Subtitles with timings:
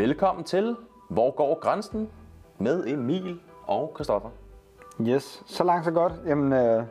[0.00, 0.76] Velkommen til
[1.08, 2.08] Hvor går grænsen?
[2.58, 4.28] med Emil og Christoffer.
[5.00, 6.12] Yes, så langt så godt.
[6.26, 6.82] Jamen, øh,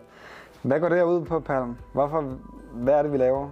[0.62, 1.78] hvad går det ud på, Palm?
[1.94, 2.22] Hvorfor,
[2.74, 3.50] hvad er det, vi laver?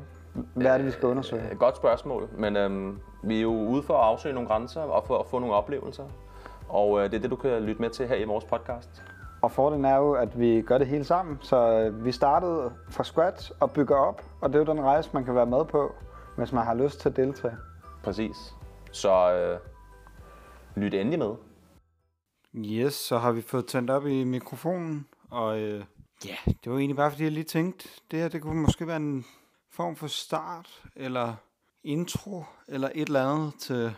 [0.54, 1.50] Hvad er det, vi skal undersøge?
[1.52, 5.04] Øh, godt spørgsmål, men øhm, vi er jo ude for at afsøge nogle grænser og
[5.08, 6.04] for at få nogle oplevelser.
[6.70, 9.04] Og øh, det er det, du kan lytte med til her i vores podcast.
[9.42, 11.38] Og fordelen er jo, at vi gør det hele sammen.
[11.42, 15.10] Så øh, vi startede fra scratch og bygger op, og det er jo den rejse,
[15.14, 15.92] man kan være med på,
[16.36, 17.56] hvis man har lyst til at deltage.
[18.04, 18.57] Præcis.
[18.92, 19.60] Så øh,
[20.84, 21.36] lyt endelig med.
[22.56, 25.86] Yes, så har vi fået tændt op i mikrofonen, og øh,
[26.26, 28.98] ja, det var egentlig bare fordi, jeg lige tænkte, det her det kunne måske være
[28.98, 29.26] en
[29.72, 31.36] form for start, eller
[31.84, 33.94] intro, eller et eller andet til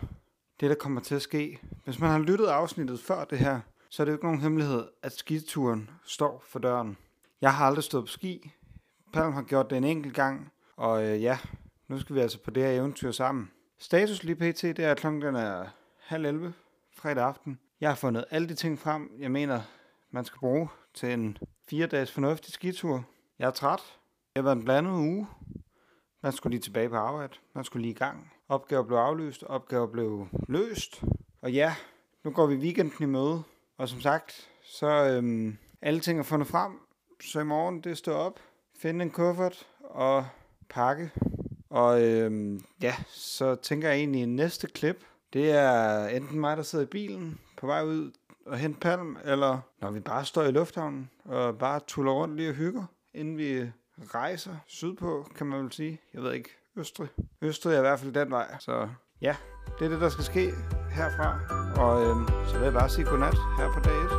[0.60, 1.60] det, der kommer til at ske.
[1.86, 4.88] Hvis man har lyttet afsnittet før det her, så er det jo ikke nogen hemmelighed,
[5.04, 6.98] at skituren står for døren.
[7.42, 8.52] Jeg har aldrig stået på ski.
[9.14, 11.38] Palm har gjort det en enkelt gang, og øh, ja,
[11.88, 13.52] nu skal vi altså på det her eventyr sammen.
[13.82, 15.66] Status lige pt, det er, at klokken er
[16.00, 16.54] halv 11
[16.94, 17.60] fredag aften.
[17.82, 19.62] Jeg har fundet alle de ting frem, jeg mener,
[20.12, 21.38] man skal bruge til en
[21.70, 23.04] fire dages fornuftig skitur.
[23.40, 23.80] Jeg er træt.
[23.80, 25.28] Det har været en blandet uge.
[26.24, 27.34] Man skulle lige tilbage på arbejde.
[27.56, 28.34] Man skulle lige i gang.
[28.50, 29.44] Opgaver blev aflyst.
[29.44, 31.04] Opgaver blev løst.
[31.42, 31.76] Og ja,
[32.24, 33.44] nu går vi weekenden i møde.
[33.78, 36.80] Og som sagt, så øhm, alle ting er fundet frem.
[37.22, 38.40] Så i morgen, det står op.
[38.80, 40.28] Finde en kuffert og
[40.70, 41.12] pakke.
[41.70, 44.98] Og øhm, ja, så tænker jeg egentlig, at næste klip,
[45.34, 48.12] det er enten mig, der sidder i bilen på vej ud
[48.46, 52.50] og hente palm, eller når vi bare står i lufthavnen og bare tuller rundt lige
[52.50, 53.72] og hygger, inden vi
[54.14, 56.02] rejser sydpå, kan man vel sige.
[56.14, 57.10] Jeg ved ikke, Østrig.
[57.42, 58.90] Østrig er i hvert fald den vej, så
[59.22, 59.36] ja,
[59.80, 60.52] det er det, der skal ske
[60.92, 61.40] herfra.
[61.84, 64.10] Og øhm, så vil jeg bare sige godnat her på dag 1.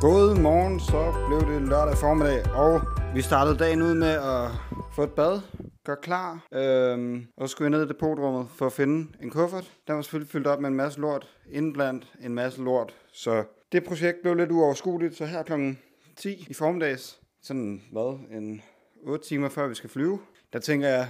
[0.00, 2.80] God morgen, så blev det lørdag formiddag, og
[3.14, 4.50] vi startede dagen ud med at
[4.94, 5.40] få et bad,
[5.84, 9.72] gør klar, øhm, og så skulle jeg ned i depotrummet for at finde en kuffert.
[9.86, 13.84] Den var selvfølgelig fyldt op med en masse lort, indblandt en masse lort, så det
[13.84, 15.52] projekt blev lidt uoverskueligt, så her kl.
[16.16, 18.62] 10 i formiddags, sådan hvad, en
[19.02, 20.18] 8 timer før vi skal flyve,
[20.52, 21.08] der tænker jeg,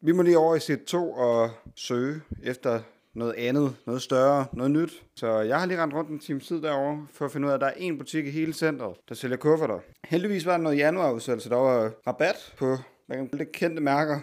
[0.00, 2.80] vi må lige over i sit 2 og søge efter
[3.14, 5.02] noget andet, noget større, noget nyt.
[5.16, 7.54] Så jeg har lige rendt rundt en time tid derovre, for at finde ud af,
[7.54, 9.78] at der er en butik i hele centret, der sælger kufferter.
[10.04, 12.76] Heldigvis var der noget januarudsættelse, der var rabat på
[13.10, 14.20] hvad kan man kalde det, kendte mærker.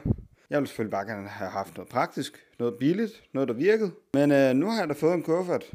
[0.50, 3.92] Jeg ville selvfølgelig bare gerne have haft noget praktisk, noget billigt, noget der virkede.
[4.14, 5.72] Men øh, nu har jeg da fået en kuffert,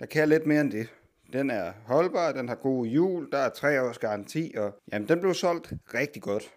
[0.00, 0.88] der kan lidt mere end det.
[1.32, 5.20] Den er holdbar, den har gode hjul, der er tre års garanti, og jamen, den
[5.20, 6.50] blev solgt rigtig godt.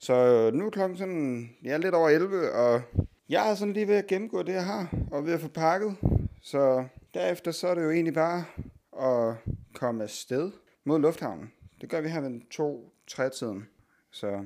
[0.00, 2.82] Så øh, nu er klokken sådan, ja, lidt over 11, og
[3.28, 5.96] jeg er sådan lige ved at gennemgå det, jeg har, og ved at få pakket.
[6.42, 6.84] Så
[7.14, 8.44] derefter så er det jo egentlig bare
[9.02, 9.36] at
[9.74, 10.50] komme afsted
[10.84, 11.52] mod lufthavnen.
[11.80, 12.40] Det gør vi her ved
[13.10, 13.66] 2-3 tiden.
[14.10, 14.44] Så,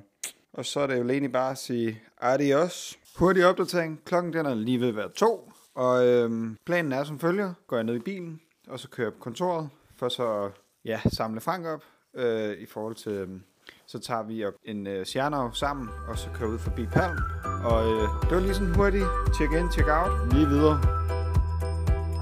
[0.58, 2.98] og så er det jo egentlig bare at sige adios.
[3.18, 4.00] Hurtig opdatering.
[4.04, 5.52] Klokken den er lige ved at være to.
[5.74, 7.52] Og øhm, planen er som følger.
[7.66, 10.50] Går jeg ned i bilen, og så kører jeg på kontoret, for så
[10.84, 11.82] ja, samle Frank op
[12.14, 13.12] øh, i forhold til...
[13.12, 13.42] øhm,
[13.86, 17.16] så tager vi en øh, Sjernov sammen, og så kører ud forbi Palm.
[17.64, 19.06] Og øh, det var lige sådan hurtigt.
[19.36, 20.32] Check in, check out.
[20.32, 20.80] Lige videre.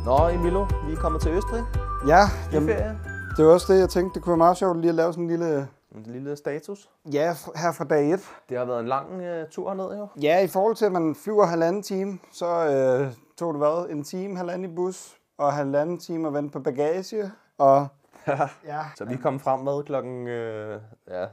[0.04, 1.64] Nå, Emilio, vi er kommet til Østrig
[2.06, 2.98] Ja, jamen, ferie.
[3.36, 4.14] det var også det, jeg tænkte.
[4.14, 5.68] Det kunne være meget sjovt lige at lave sådan en lille...
[5.96, 6.90] En lille status.
[7.12, 8.20] Ja, her fra dag 1.
[8.48, 10.08] Det har været en lang øh, tur herned, jo.
[10.22, 13.90] Ja, i forhold til, at man flyver halvanden time, så øh, tog det hvad?
[13.90, 17.32] En time, halvanden i bus, og halvanden time at vente på bagage.
[17.58, 17.86] Og
[18.66, 21.26] ja, Så vi kom frem med klokken øh, ja,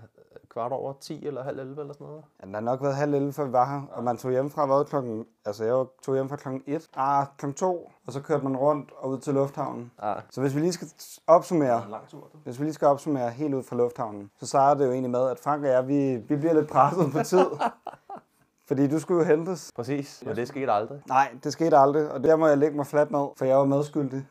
[0.54, 2.24] kvart over 10 eller halv 11 eller sådan noget.
[2.42, 3.82] ja, der har nok været halv 11, før vi var her.
[3.92, 5.26] Og man tog hjem fra hvad klokken...
[5.46, 6.90] Altså, jeg tog hjem fra klokken 1.
[6.96, 7.92] Ah, klokken 2.
[8.08, 9.92] Og så kørte man rundt og ud til lufthavnen.
[10.00, 10.88] Ah, Så hvis vi lige skal
[11.28, 12.20] opsummere, lang tur.
[12.34, 12.38] Du.
[12.44, 15.30] hvis vi lige skal opsummere helt ud fra lufthavnen, så starter det jo egentlig med,
[15.30, 17.46] at Frank og jeg, vi, vi bliver lidt presset på tid.
[18.68, 19.72] Fordi du skulle jo hentes.
[19.76, 21.02] Præcis, og det skete aldrig.
[21.08, 23.66] Nej, det skete aldrig, og der må jeg lægge mig fladt ned, for jeg var
[23.66, 24.28] medskyldig.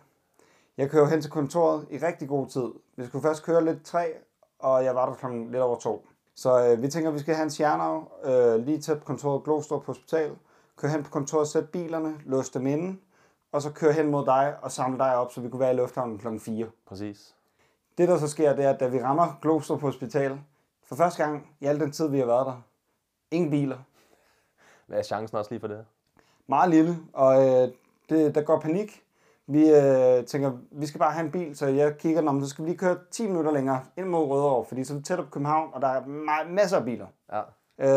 [0.76, 2.68] Jeg kører hen til kontoret i rigtig god tid.
[2.96, 4.12] Vi skulle først køre lidt tre,
[4.58, 6.06] og jeg var der klokken lidt over to.
[6.34, 9.44] Så øh, vi tænker, at vi skal have en Sjernau øh, lige tæt på kontoret
[9.44, 10.36] Glostrup Hospital.
[10.76, 12.98] Køre hen på kontoret, sætte bilerne, låse dem inde,
[13.52, 15.76] og så køre hen mod dig og samle dig op, så vi kunne være i
[15.76, 16.66] lufthavnen klokken 4.
[16.86, 17.34] Præcis.
[17.98, 20.40] Det, der så sker, det er, at da vi rammer Glostrup Hospital,
[20.84, 22.62] for første gang i al den tid, vi har været der,
[23.30, 23.78] ingen biler,
[24.86, 25.84] Hvad er chancen også lige for det?
[26.46, 27.68] meget lille, og øh,
[28.08, 29.02] det, der går panik.
[29.46, 32.64] Vi øh, tænker, vi skal bare have en bil, så jeg kigger, om så skal
[32.64, 35.24] vi lige køre 10 minutter længere ind mod Rødovre, fordi så er vi tæt på
[35.30, 37.06] København, og der er ma- masser af biler.
[37.32, 37.40] Ja.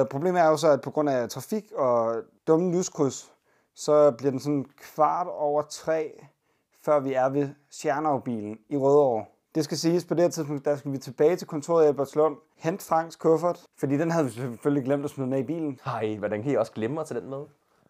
[0.02, 2.16] Øh, problemet er jo så, at på grund af trafik og
[2.48, 3.32] dumme lyskryds,
[3.76, 6.22] så bliver den sådan kvart over tre,
[6.86, 9.26] før vi er ved Sjernov-bilen i Rødovre.
[9.56, 12.36] Det skal siges, på det her tidspunkt, der skal vi tilbage til kontoret i Albertslund,
[12.58, 15.80] hente Franks kuffert, fordi den havde vi selvfølgelig glemt at smide med i bilen.
[15.86, 17.44] Ej, hvordan kan I også glemme at tage den med?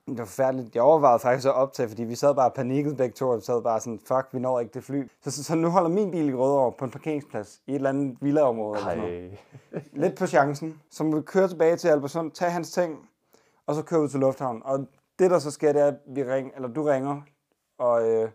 [0.08, 0.76] Det var forfærdeligt.
[0.76, 3.62] Jeg overvejede faktisk at optage, fordi vi sad bare panikket begge to, og vi sad
[3.62, 5.08] bare sådan, fuck, vi når ikke det fly.
[5.24, 7.90] Så, så, så nu holder min bil i Rødovre på en parkeringsplads i et eller
[7.90, 8.80] andet villaområde.
[8.80, 9.38] Eller sådan.
[9.94, 10.82] Lidt på chancen.
[10.92, 13.10] Så må vi køre tilbage til Albersund, tage hans ting,
[13.68, 14.62] og så køre ud til Lufthavn.
[14.66, 14.88] Og
[15.20, 17.22] det, der så sker, det er, at vi ring, eller du ringer,
[17.78, 18.30] og øh,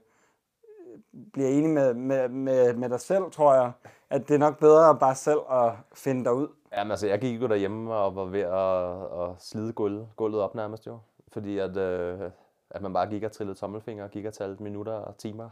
[1.32, 3.72] bliver enig med, med, med, med dig selv, tror jeg,
[4.10, 6.48] at det er nok bedre bare selv at finde dig ud.
[6.76, 10.54] Jamen altså, jeg gik jo derhjemme og var ved at, at slide gulvet, gulvet op
[10.54, 10.98] nærmest jo.
[11.32, 12.30] Fordi at, øh,
[12.70, 15.50] at man bare gik og trillede tommelfinger gik og talte minutter og timer,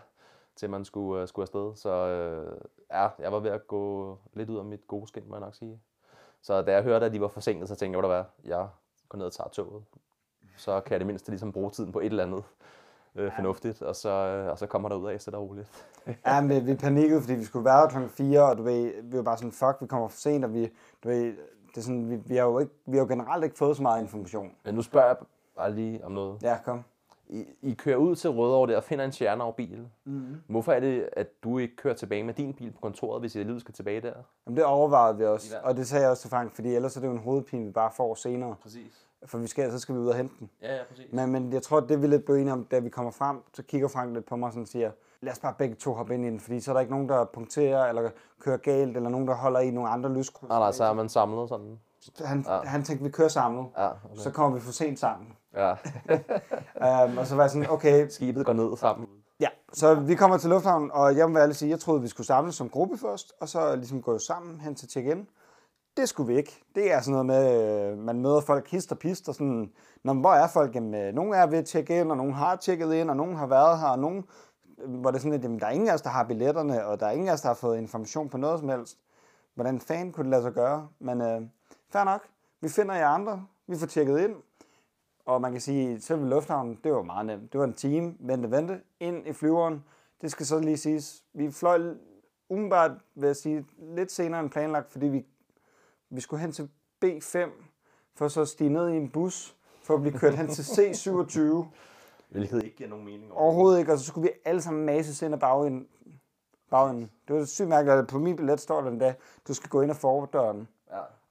[0.57, 1.77] til man skulle, øh, skulle afsted.
[1.77, 2.61] Så øh,
[2.91, 5.55] ja, jeg var ved at gå lidt ud af mit gode skin, må jeg nok
[5.55, 5.81] sige.
[6.43, 8.69] Så da jeg hørte, at de var forsinket, så tænkte jeg, hvad der var, jeg
[9.09, 9.85] går ned og tager toget.
[10.57, 12.45] Så kan jeg det mindste ligesom bruge tiden på et eller andet
[13.15, 15.69] øh, fornuftigt, og så, øh, og så kommer der ud af stille og roligt.
[16.27, 19.17] Ja, men vi panikkede, fordi vi skulle være der klokken 4, og du ved, vi
[19.17, 20.71] var bare sådan, fuck, vi kommer for sent, og vi,
[21.05, 21.25] du ved,
[21.69, 23.83] det er sådan, vi, vi, har jo ikke, vi har jo generelt ikke fået så
[23.83, 24.53] meget information.
[24.65, 25.17] Men nu spørger jeg
[25.59, 26.43] bare lige om noget.
[26.43, 26.85] Ja, kom.
[27.31, 29.89] I, I kører ud til Rødovre der og finder en stjerne bil.
[30.05, 30.37] Mm-hmm.
[30.47, 33.39] Hvorfor er det, at du ikke kører tilbage med din bil på kontoret, hvis I
[33.39, 34.13] alligevel skal tilbage der?
[34.47, 35.69] Jamen, det overvejede vi også, Ja.
[35.69, 37.71] og det sagde jeg også til Frank, fordi ellers er det jo en hovedpine, vi
[37.71, 38.55] bare får senere.
[38.63, 39.05] Præcis.
[39.27, 40.51] For vi skal, så skal vi ud og hente den.
[40.63, 41.13] Ja, ja, præcis.
[41.13, 43.63] Men, men jeg tror, det vi lidt blev enige om, da vi kommer frem, så
[43.63, 44.91] kigger Frank lidt på mig og siger,
[45.21, 47.09] lad os bare begge to hoppe ind i den, fordi så er der ikke nogen,
[47.09, 50.49] der punkterer eller kører galt, eller nogen, der holder i nogle andre lyskryds.
[50.49, 51.79] Nej, nej, så er man samlet sådan.
[52.25, 52.59] Han, ja.
[52.65, 54.17] han tænkte, vi kører samlet, Ja, okay.
[54.17, 55.29] så kommer vi for sent sammen.
[55.57, 55.71] ja.
[57.05, 59.09] Um, og så var jeg sådan, okay, Skibet går ned sammen.
[59.41, 59.49] ja.
[59.73, 62.55] Så vi kommer til lufthavnen, og jeg må ærligt sige, jeg troede, vi skulle samles
[62.55, 65.27] som gruppe først, og så ligesom gå sammen hen til check-in.
[65.97, 66.65] Det skulle vi ikke.
[66.75, 69.73] Det er sådan noget med, øh, man møder folk hist og pist, og sådan,
[70.05, 70.75] Nå, hvor er folk?
[70.75, 73.37] Jamen, øh, nogle er ved at tjekke ind, og nogle har tjekket ind, og nogle
[73.37, 74.23] har været her, og nogle,
[74.79, 76.87] øh, hvor det er sådan lidt, jamen, der er ingen af os, der har billetterne,
[76.87, 78.99] og der er ingen af os, der har fået information på noget som helst.
[79.55, 80.89] Hvordan fanden kunne det lade sig gøre?
[81.01, 81.43] Men øh,
[81.91, 82.29] fair nok.
[82.61, 83.47] Vi finder jer andre.
[83.67, 84.37] Vi får tjekket ind.
[85.27, 87.53] Og man kan sige, at selve lufthavnen, det var meget nemt.
[87.53, 89.85] Det var en time, vente, vente, ind i flyveren.
[90.21, 91.25] Det skal så lige siges.
[91.33, 91.95] Vi fløj
[92.49, 95.27] umiddelbart, vil jeg sige, lidt senere end planlagt, fordi vi,
[96.11, 96.71] vi skulle hen til
[97.05, 97.39] B5,
[98.15, 101.41] for så at stige ned i en bus, for at blive kørt hen til C27.
[102.31, 103.33] Hvilket ikke giver nogen mening.
[103.33, 105.89] Overhovedet ikke, og så skulle vi alle sammen mases ind ad bagenden.
[106.71, 107.11] bagenden.
[107.29, 109.15] Det var sygt mærkeligt, at på min billet står der endda,
[109.49, 110.69] du skal gå ind ad fordøren.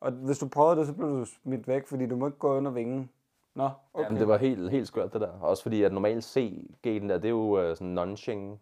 [0.02, 2.58] Og hvis du prøvede det, så blev du smidt væk, fordi du må ikke gå
[2.58, 3.10] under vingen.
[3.56, 4.06] Nå, okay.
[4.06, 5.32] Jamen, det var helt, helt skørt det der.
[5.42, 8.58] Også fordi, at normalt C-gaten der, det er jo øh, sådan non-Schengen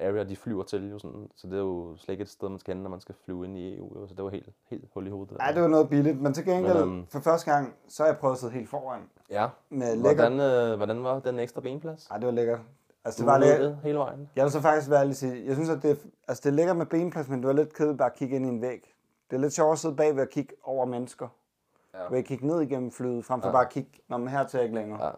[0.00, 1.28] area, de flyver til jo sådan.
[1.36, 3.44] Så det er jo slet ikke et sted, man skal hen, når man skal flyve
[3.44, 4.00] ind i EU.
[4.00, 4.06] Jo.
[4.06, 5.36] Så det var helt, helt hul i hovedet.
[5.46, 8.10] Ja, det var noget billigt, men til gengæld, Men, øhm, for første gang, så har
[8.10, 9.00] jeg prøvet at sidde helt foran.
[9.30, 9.48] Ja.
[9.70, 10.28] Med lækker...
[10.28, 12.08] Hvordan, øh, hvordan var den ekstra benplads?
[12.10, 12.60] Ej, det var lækkert.
[13.04, 14.30] Altså, det Du var det hele vejen.
[14.36, 15.98] Jeg vil så faktisk være ærlig at sige, jeg synes, at det,
[16.28, 18.46] altså, det er lækkert med benplads, men det var lidt kedeligt bare at kigge ind
[18.46, 18.93] i en væg.
[19.34, 21.28] Det er lidt sjovt at sidde bagved og kigge over mennesker.
[21.94, 21.98] Ja.
[22.10, 23.52] Ved at kigge ned igennem flyet, frem for Ja.
[23.52, 25.12] bare at kigge, når man her til ikke længere.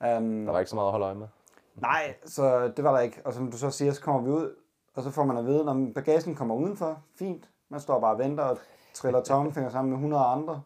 [0.00, 0.16] Ja.
[0.18, 1.28] Um, Der var ikke så meget at holde øje med.
[1.74, 3.20] Nej, så det var der ikke.
[3.24, 4.54] Og som du så siger, så kommer vi ud,
[4.94, 7.50] og så får man at vide, når bagagen kommer udenfor, fint.
[7.68, 8.58] Man står bare og venter og
[8.94, 10.62] triller tommelfinger sammen med 100 andre.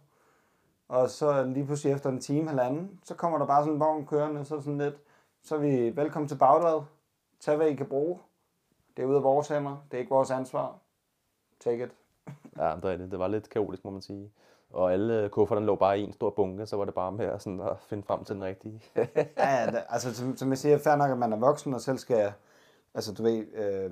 [0.88, 4.06] Og så lige pludselig efter en time, halvanden, så kommer der bare sådan en vogn
[4.06, 4.94] kørende, så sådan lidt,
[5.43, 6.82] så er vi velkommen til Bagdad.
[7.41, 8.19] Tag hvad I kan bruge.
[8.97, 9.76] Det er ude af vores hænder.
[9.91, 10.75] Det er ikke vores ansvar.
[11.61, 11.91] Take it.
[12.58, 13.10] Ja, det er det.
[13.10, 14.31] Det var lidt kaotisk, må man sige.
[14.70, 17.43] Og alle kufferterne lå bare i en stor bunke, så var det bare med at,
[17.43, 18.82] sådan, at finde frem til den rigtige.
[18.96, 19.06] Ja,
[19.60, 21.99] ja det, altså som, som jeg siger, fair nok, at man er voksen og selv
[21.99, 22.32] skal,
[22.94, 23.91] altså du ved, øh,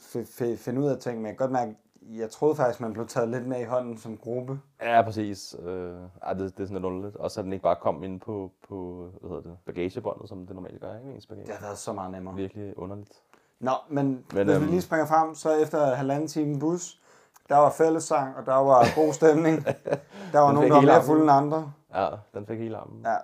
[0.00, 2.92] f- f- finde ud af ting, men jeg kan godt mærke, jeg troede faktisk, man
[2.92, 4.60] blev taget lidt med i hånden som gruppe.
[4.82, 5.56] ja, præcis.
[5.62, 7.16] Øh, ej, det, det er sådan lidt underligt.
[7.16, 10.54] Og så den ikke bare kom ind på, på hvad hedder det, bagagebåndet, som det
[10.54, 11.10] normalt gør, ikke?
[11.14, 11.46] Ens bagage.
[11.46, 12.34] Det har været så meget nemmere.
[12.34, 13.22] Virkelig underligt.
[13.60, 17.00] Nå, men, Men, hvis vi øhm, lige springer frem, så efter halvanden time bus,
[17.48, 19.64] der var fællessang, og der var god stemning.
[20.32, 21.72] Der var nogen, der var mere fulde end andre.
[21.94, 23.02] Ja, den fik hele armen.
[23.04, 23.16] Ja.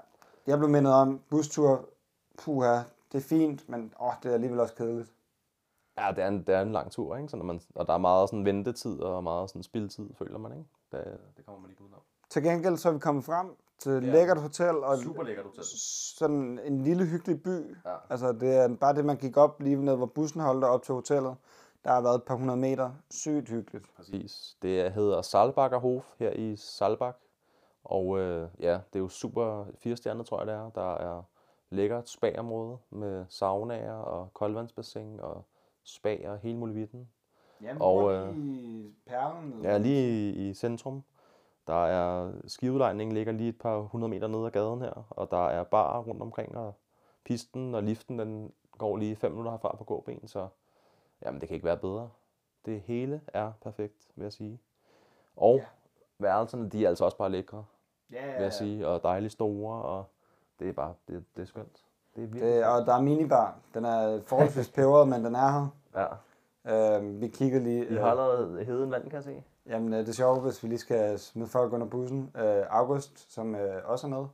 [0.46, 1.88] Jeg blev mindet om, bustur,
[2.38, 2.78] puha,
[3.12, 5.12] det er fint, men åh, det er alligevel også kedeligt.
[5.98, 7.28] Ja, det er en, det er en lang tur, ikke?
[7.28, 10.52] Så når man, og der er meget sådan ventetid og meget sådan spildtid, føler man,
[10.52, 10.64] ikke?
[10.92, 11.04] Det,
[11.36, 12.00] det kommer man ikke udenom.
[12.30, 13.46] Til gengæld så er vi kommet frem
[13.78, 14.10] til et Ja.
[14.12, 15.64] lækkert hotel, og lækkert hotel.
[16.18, 17.76] sådan en lille hyggelig by.
[17.86, 17.94] Ja.
[18.10, 20.94] Altså det er bare det, man gik op lige ned, hvor bussen holdt op til
[20.94, 21.34] hotellet.
[21.84, 22.90] Der har været et par hundrede meter.
[23.10, 23.94] Sygt hyggeligt.
[23.96, 24.56] Præcis.
[24.62, 27.16] Det hedder Salbakker Hof her i Salbak.
[27.84, 30.70] Og øh, ja, det er jo super fire stjerner, tror jeg det er.
[30.70, 31.22] Der er
[31.70, 35.44] lækkert spa-område med saunaer og koldvandsbassin og
[35.82, 37.08] spa og hele muligheden.
[37.62, 39.62] Ja, vi Og, øh, lige i perlen.
[39.62, 41.02] Ja, lige i, i centrum.
[41.66, 45.46] Der er skiudlejningen ligger lige et par hundrede meter nede ad gaden her, og der
[45.46, 46.74] er bar rundt omkring, og
[47.24, 50.48] pisten og liften, den går lige 5 minutter herfra på gåben, så
[51.22, 52.10] jamen, det kan ikke være bedre.
[52.66, 54.60] Det hele er perfekt, vil jeg sige.
[55.36, 55.64] Og Ja.
[56.18, 57.64] værelserne, de er altså også bare lækre,
[58.12, 60.04] ja, vil jeg sige, og dejligt store, og
[60.58, 61.84] det er bare, det, det er skønt.
[62.16, 63.56] Det er virkelig Det, og der er minibar.
[63.74, 65.66] Den er forholdsvis peberet, men den er her.
[65.94, 66.96] Ja.
[66.98, 67.86] Øh, vi kigger lige...
[67.88, 69.42] Vi øh, har allerede heden vand, kan jeg se.
[69.66, 72.30] Jamen, øh, det er sjovt, hvis vi lige skal smide folk under bussen.
[72.36, 74.26] Øh, August, som øh, også er med,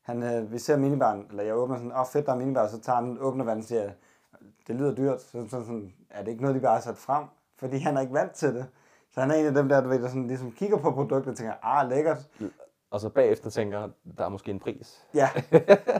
[0.00, 2.66] han, øh, vi ser minibaren, eller jeg åbner sådan, åh oh, fedt, der er minibar,
[2.68, 3.90] så tager han, åbner vandet og siger,
[4.66, 5.20] det lyder dyrt.
[5.20, 7.24] Så sådan, sådan, er det ikke noget, de bare har sat frem?
[7.58, 8.66] Fordi han er ikke vant til det.
[9.10, 11.30] Så han er en af dem der, du ved, der sådan, ligesom kigger på produktet
[11.30, 12.28] og tænker, ah, lækkert.
[12.90, 13.88] Og så bagefter tænker,
[14.18, 15.06] der er måske en pris.
[15.14, 15.28] Ja,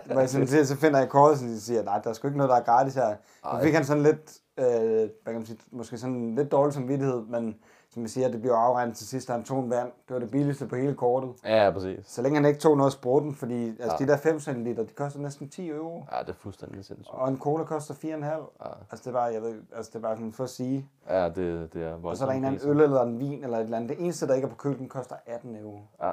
[0.08, 2.56] jeg sådan, så finder jeg kortet, og siger, nej, der er sgu ikke noget, der
[2.56, 3.16] er gratis her.
[3.42, 7.26] Så fik han sådan lidt, øh, hvad kan man sige, måske sådan lidt dårlig samvittighed,
[7.26, 7.56] men
[7.96, 9.92] som jeg siger, det bliver afregnet til sidst, han tog en vand.
[10.08, 11.30] Det var det billigste på hele kortet.
[11.44, 11.98] Ja, ja, præcis.
[12.06, 14.04] Så længe han ikke tog noget af spruten, fordi altså, Ja.
[14.04, 16.04] de der 5 cm, de koster næsten 10 euro.
[16.12, 17.14] Ja, det er fuldstændig sindssygt.
[17.14, 18.04] Og en cola koster 4,5.
[18.04, 20.88] Ja, Altså det bare, jeg ved, altså det bare sådan for at sige.
[21.08, 22.06] ja det, det er voldsomt.
[22.06, 23.90] Og så er der en eller anden øl eller en vin eller et eller andet.
[23.90, 25.78] Det eneste, der ikke er på kølen, koster 18 euro.
[26.02, 26.12] Ja.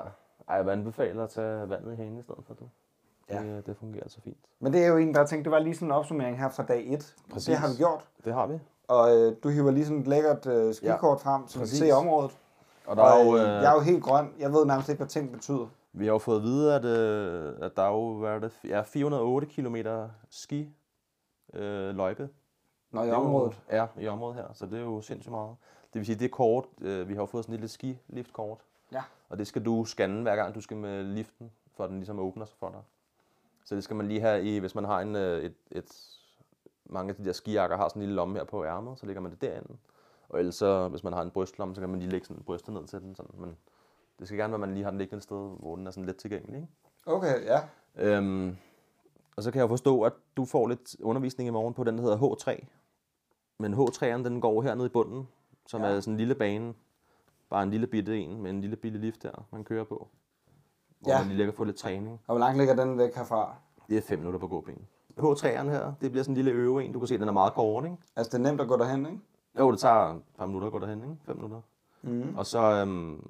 [0.49, 2.69] Ej, jeg vil anbefale at tage vandet hanen i stedet for det.
[3.29, 3.43] Ja.
[3.43, 4.37] Det, det fungerer så fint.
[4.59, 6.63] Men det er jo en, der tænkte, det var lige sådan en opsummering her fra
[6.63, 7.15] dag 1.
[7.31, 7.45] Præcis.
[7.45, 8.07] Det har vi gjort.
[8.25, 8.59] Det har vi.
[8.87, 11.61] Og øh, du hiver lige sådan et lækkert øh, skikort ja, frem, så vi kan
[11.61, 11.79] præcis.
[11.79, 12.37] se området.
[12.87, 14.33] Og der Og, er jo, øh, øh, jeg er jo helt grøn.
[14.39, 15.67] Jeg ved nærmest ikke, hvad ting betyder.
[15.93, 18.51] vi har jo fået at vide, at, øh, at der er jo hvad er det,
[18.63, 19.75] ja, 408 km
[20.29, 20.69] ski
[21.53, 22.29] øh, løjpe.
[22.91, 23.61] Når i Det er jo- området.
[23.71, 24.45] Ja, i området her.
[24.53, 25.55] Så det er jo sindssygt meget.
[25.93, 26.65] Det vil sige, det kort.
[26.81, 28.57] Øh, vi har jo fået sådan et lille skiliftkort.
[28.91, 29.03] Ja.
[29.29, 32.19] Og det skal du scanne hver gang, du skal med liften, for at den ligesom
[32.19, 32.79] åbner sig for dig.
[33.65, 35.85] Så det skal man lige have i, hvis man har en, øh, et, et,
[36.85, 39.21] mange af de der skijakker har sådan en lille lomme her på ærmet, så lægger
[39.21, 39.77] man det derinde.
[40.29, 42.73] Og ellers så, hvis man har en brystlomme, så kan man lige lægge sådan brystet
[42.73, 43.15] ned til den.
[43.15, 43.31] Sådan.
[43.39, 43.57] Men
[44.19, 45.91] det skal gerne være, at man lige har den liggende et sted, hvor den er
[45.91, 46.61] sådan let tilgængelig.
[46.61, 46.71] Ikke?
[47.05, 47.59] Okay, ja.
[47.95, 48.57] Øhm,
[49.35, 52.01] og så kan jeg forstå, at du får lidt undervisning i morgen på den, der
[52.03, 52.65] hedder H3.
[53.59, 55.27] Men H3'eren, den går hernede i bunden,
[55.67, 55.87] som Ja.
[55.87, 56.73] er sådan en lille bane.
[57.49, 60.07] Bare en lille bitte en, med en lille bitte lift der, man kører på.
[60.99, 61.19] Hvor Ja.
[61.25, 62.13] man lige kan få lidt træning.
[62.27, 63.55] Og hvor langt ligger den væk herfra?
[63.89, 64.87] Det er 5 minutter på gåben.
[65.19, 66.93] H3'eren her, det bliver sådan en lille øve en.
[66.93, 67.97] Du kan se, den er meget kort, ikke?
[68.15, 69.19] Altså, det er nemt at gå derhen, ikke?
[69.59, 71.17] Jo, det tager et par minutter at gå derhen, ikke?
[71.25, 71.61] 5 minutter.
[72.01, 72.35] Mm.
[72.37, 73.27] Og så øhm,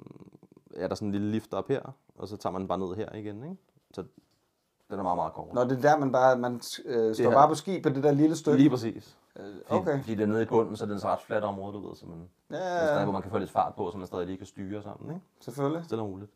[0.76, 1.80] er der sådan en lille lift op her,
[2.18, 3.56] og så tager man den bare ned her igen, ikke?
[3.94, 4.04] Så
[4.90, 5.54] den er meget, meget kort.
[5.54, 8.12] Når det er der, man bare man, øh, står bare på ski på det der
[8.12, 8.58] lille stykke.
[8.58, 9.16] Lige præcis.
[9.38, 10.00] Øh, okay.
[10.00, 11.96] fordi det er nede i bunden, så det er et ret fladt område, du ved,
[11.96, 12.56] så man, ja.
[12.56, 14.82] Ja, stadig, hvor man kan få lidt fart på, så man stadig lige kan styre
[14.82, 15.26] sammen, ikke?
[15.40, 15.84] selvfølgelig.
[15.84, 16.30] Stille og roligt.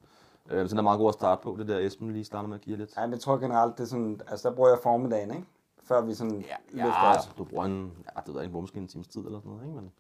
[0.51, 2.57] Øh, så den er meget god at starte på, det der Esben lige starter med
[2.57, 2.97] at give lidt.
[2.97, 5.45] Ja, men jeg tror generelt, det er sådan, altså der bruger jeg formiddagen, ikke?
[5.83, 8.79] Før vi sådan Ja, løfter ja altså, du bruger en, ja, det ved ikke, måske
[8.79, 9.75] en times tid eller sådan noget, ikke?
[9.75, 9.93] Men,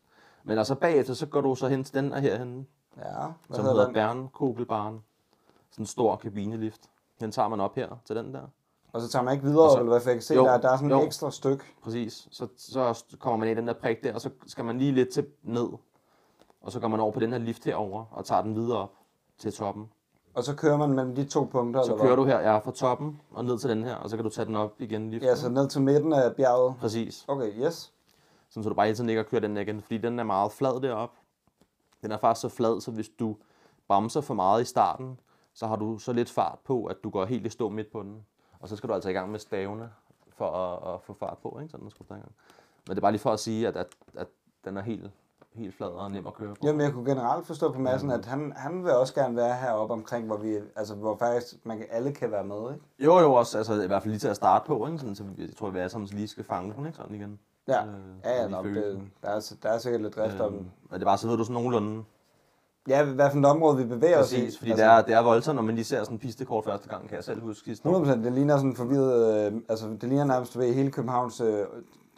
[0.44, 3.06] men altså bagefter, så går du så hen til den her herhen, Ja, hvad
[3.56, 3.94] som hedder hedder den?
[3.94, 5.02] Bernkugelbaren.
[5.70, 6.80] Sådan en stor kabinelift.
[7.20, 8.42] Den tager man op her til den der.
[8.92, 10.44] Og så tager man ikke videre, Og så- eller hvad for jeg kan se, Jo,
[10.44, 11.00] der, der er sådan jo.
[11.00, 11.64] et ekstra stykke.
[11.82, 12.28] Præcis.
[12.30, 15.08] Så, så kommer man i den der prik der, og så skal man lige lidt
[15.08, 15.68] til ned.
[16.60, 18.92] Og så går man over på den her lift herover og tager den videre op
[19.38, 19.88] til toppen.
[20.34, 22.24] Og så kører man mellem de to punkter, Så eller kører hvad?
[22.24, 24.46] du her, ja, fra toppen og ned til den her, og så kan du tage
[24.46, 26.74] den op igen lige Ja, så ned til midten af bjerget.
[26.80, 27.24] Præcis.
[27.28, 27.92] Okay, yes.
[28.48, 30.80] Sådan, så du bare hele tiden ikke kører den igen, fordi den er meget flad
[30.80, 31.10] derop.
[32.02, 33.36] Den er faktisk så flad, så hvis du
[33.88, 35.20] bremser for meget i starten,
[35.54, 38.02] så har du så lidt fart på, at du går helt i stå midt på
[38.02, 38.26] den.
[38.60, 39.90] Og så skal du altså i gang med stavene
[40.28, 41.70] for at, at få fart på, ikke?
[41.70, 42.32] Sådan, den skulle i gang.
[42.86, 44.26] Men det er bare lige for at sige, at, at, at
[44.64, 45.10] den er helt,
[45.58, 46.56] helt flad og nem at køre på.
[46.62, 49.92] Jamen, jeg kunne generelt forstå på massen, at han, han vil også gerne være heroppe
[49.94, 52.84] omkring, hvor vi, altså hvor faktisk man alle kan være med, ikke?
[52.98, 54.98] Jo, jo, også, altså i hvert fald lige til at starte på, ikke?
[54.98, 56.96] Sådan, så jeg tror, vi alle sammen lige skal fange den, ikke?
[56.96, 57.38] Sådan igen.
[57.68, 57.90] Ja, Øh,
[58.24, 59.12] ja, ja føle det, den.
[59.22, 60.54] der, er, der er sikkert lidt drift om.
[60.54, 62.04] Øh, men det er bare, så ved du sådan nogenlunde.
[62.88, 64.36] Ja, hvad for et område vi bevæger os i.
[64.36, 66.64] Præcis, fordi altså, det, er, det er voldsomt, når man lige ser sådan en pistekort
[66.64, 68.04] første gang, kan jeg selv huske sidste år.
[68.04, 71.64] 100%, det ligner sådan forvirret, øh, altså det ligner nærmest ved hele Københavns øh,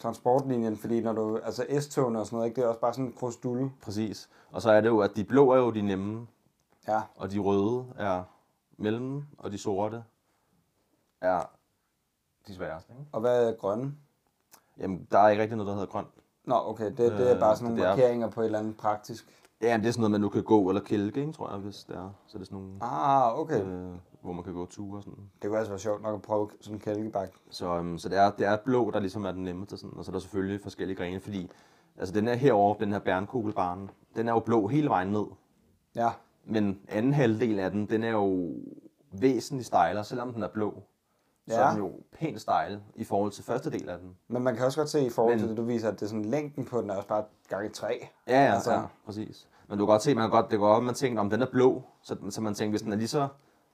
[0.00, 3.04] transportlinjen, fordi når du, altså S-togene og sådan noget, ikke, det er også bare sådan
[3.04, 3.72] en krusdulle.
[3.82, 4.28] Præcis.
[4.52, 6.26] Og så er det jo, at de blå er jo de nemme,
[6.88, 8.22] Ja, og de røde er
[8.76, 10.04] mellem, og de sorte
[11.20, 11.42] er
[12.46, 12.92] de sværeste.
[12.92, 13.04] Ikke?
[13.12, 13.92] og hvad er grønne?
[14.78, 16.08] Jamen, der er ikke rigtig noget, der hedder grønt.
[16.44, 18.76] Nå, okay, det, det er Øh, bare sådan nogle er- markeringer på et eller andet
[18.76, 19.28] praktisk.
[19.62, 21.58] Ja, men det er sådan noget, man nu kan gå eller kælke, ikke, tror jeg,
[21.58, 22.10] hvis det er.
[22.26, 23.64] Så det er sådan nogle, Ah, okay.
[23.64, 25.18] øh, hvor man kan gå ture og sådan.
[25.42, 27.30] Det kunne altså være sjovt nok at prøve sådan en kælkebak.
[27.50, 29.98] Så, øhm, så det, er, det er blå, der ligesom er den nemmeste, sådan.
[29.98, 31.50] og så er der selvfølgelig forskellige grene, fordi
[31.98, 35.24] altså den er herovre, den her bærnkugelbarn, den er jo blå hele vejen ned.
[35.96, 36.10] Ja,
[36.44, 38.54] Men anden halvdel af den, den er jo
[39.12, 40.82] væsentligt stejlere, selvom den er blå.
[41.48, 41.66] Så Ja.
[41.66, 44.16] er den jo pænt stejl i forhold til første del af den.
[44.28, 46.02] men man kan også godt se i forhold Men- til det, du viser, at det
[46.02, 48.08] er sådan længden på den er også bare gange tre.
[48.28, 49.48] Ja, ja, Altså- ja præcis.
[49.68, 51.42] Men du kan godt se, man kan godt, det går op, man tænker, om den
[51.42, 53.28] er blå, så, så man tænker, hvis den er lige så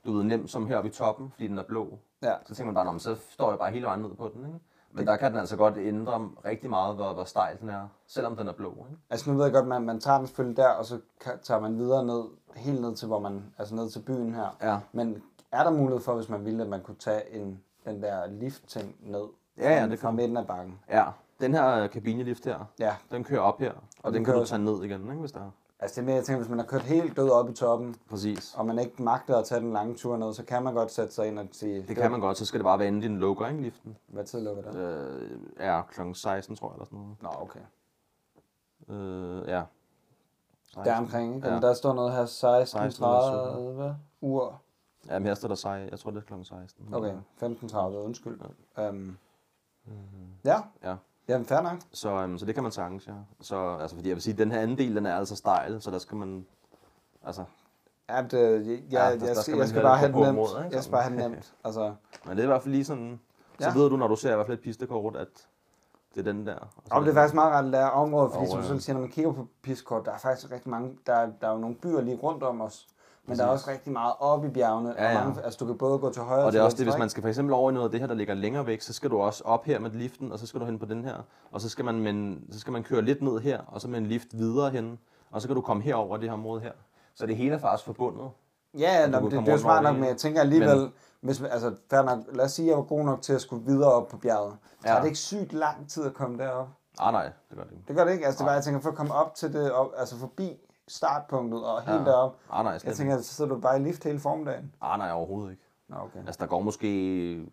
[0.07, 2.35] du ved, nem som heroppe i toppen, fordi den er blå, Ja.
[2.47, 4.47] så tænker man bare, "Nå, men så står jeg bare hele vejen ned på den.
[4.47, 4.59] Ikke?
[4.93, 8.37] Men der kan den altså godt ændre rigtig meget, hvor, hvor stejl den er, selvom
[8.37, 8.71] den er blå.
[8.71, 9.01] Ikke?
[9.11, 11.01] Altså nu ved jeg godt, man, man tager den selvfølgelig der, og så
[11.43, 12.25] tager man videre ned,
[12.57, 14.57] helt ned til, hvor man, altså ned til byen her.
[14.63, 14.79] Ja.
[14.93, 15.23] Men
[15.53, 18.97] er der mulighed for, hvis man ville, at man kunne tage en, den der lift-ting
[19.01, 19.25] ned.
[19.59, 20.79] Ja, ja, fra- det Fra midten af bakken.
[20.91, 21.05] Ja,
[21.41, 23.73] den her kabinelift her, Ja, den kører op her,
[24.03, 25.51] og, den den kan du tage ned igen, ikke, hvis der er.
[25.79, 27.97] Altså det er mere, jeg tænker, hvis man har kørt helt død op i toppen,
[28.11, 28.55] Præcis.
[28.55, 31.15] og man ikke magter at tage den lange tur ned, så kan man godt sætte
[31.15, 31.85] sig ind og sige...
[31.89, 33.97] Det kan man godt, så skal det bare være inden din lukker, ikke, liften.
[34.07, 35.21] Hvad tid lukker der?
[35.21, 36.01] Øh, ja, kl.
[36.15, 37.17] 16, tror jeg, eller sådan noget.
[37.23, 37.61] Nå, okay.
[38.89, 39.63] Øh, ja.
[40.85, 41.49] Der omkring, ikke?
[41.49, 41.55] Ja.
[41.55, 41.61] Ja.
[41.61, 44.63] Der står noget her 16, 16 30 uger.
[45.09, 46.43] Ja, men her står der sej, jeg tror det er kl.
[46.43, 46.95] 16.
[46.95, 48.41] Okay, 15.30, undskyld.
[48.79, 49.19] Um,
[50.45, 50.97] ja, Ja,
[51.29, 51.79] jamen fair nok.
[51.93, 53.13] så, øhm, så det kan man sagtens, ja.
[53.41, 55.91] Så, altså, fordi jeg vil sige, den her anden del, den er altså stejl, så
[55.91, 56.47] der skal man,
[57.25, 57.45] altså,
[58.09, 60.35] Ja, det, jeg, jeg, Ja, jeg, der- der jeg, skal jeg, skal bare have nemt.
[60.35, 60.65] mod?
[60.73, 61.55] Jeg skal bare have nemt.
[61.65, 61.95] Altså,
[62.27, 63.21] men det er i hvert fald lige sådan,
[63.61, 63.75] så Ja.
[63.79, 65.29] ved du, når du ser i hvert fald et pistekort, at
[66.15, 66.55] det er den der.
[66.55, 68.69] Og og det er faktisk meget ret at lære området, fordi Og, som du øh,
[68.69, 71.53] selv siger, når man kigger på piskort, der er faktisk rigtig mange, der, der er
[71.53, 72.87] jo nogle byer lige rundt om os,
[73.27, 75.25] men der er også rigtig meget oppe i bjergene, Ja, og ja.
[75.25, 77.11] mange, altså du kan både gå til højre Og det er også det, hvis man
[77.11, 79.11] skal for eksempel over i noget af det her, der ligger længere væk, så skal
[79.11, 81.15] du også op her med liften, og så skal du hen på den her,
[81.53, 83.89] og så skal man, med en, så skal man køre lidt ned her, og så
[83.89, 84.99] med en lift videre hen,
[85.31, 86.73] og så kan du komme herover det her område her.
[87.15, 88.31] Så det hele er faktisk forbundet.
[88.79, 91.43] Ja, ja kan det, det er jo smart nok, men jeg tænker alligevel, men, hvis,
[91.43, 93.93] altså, fair nok, lad os sige, at jeg var god nok til at skulle videre
[93.93, 94.55] op på bjerget.
[94.81, 94.95] Så Ja.
[94.95, 96.69] er det ikke sygt lang tid at komme derop.
[96.99, 97.85] Ah nej, det gør det ikke.
[97.89, 98.27] Det gør det ikke.
[98.27, 100.57] Altså, det bare, jeg tænker, for at komme op til det, op, altså forbi
[100.89, 102.05] startpunktet og helt Ja.
[102.05, 102.37] derop.
[102.51, 104.75] Ah nej, Jeg tænker, så sidder du bare i lift hele formiddagen.
[104.81, 105.63] Ah nej, overhovedet ikke.
[105.93, 106.19] Okay.
[106.27, 107.47] Altså der går måske,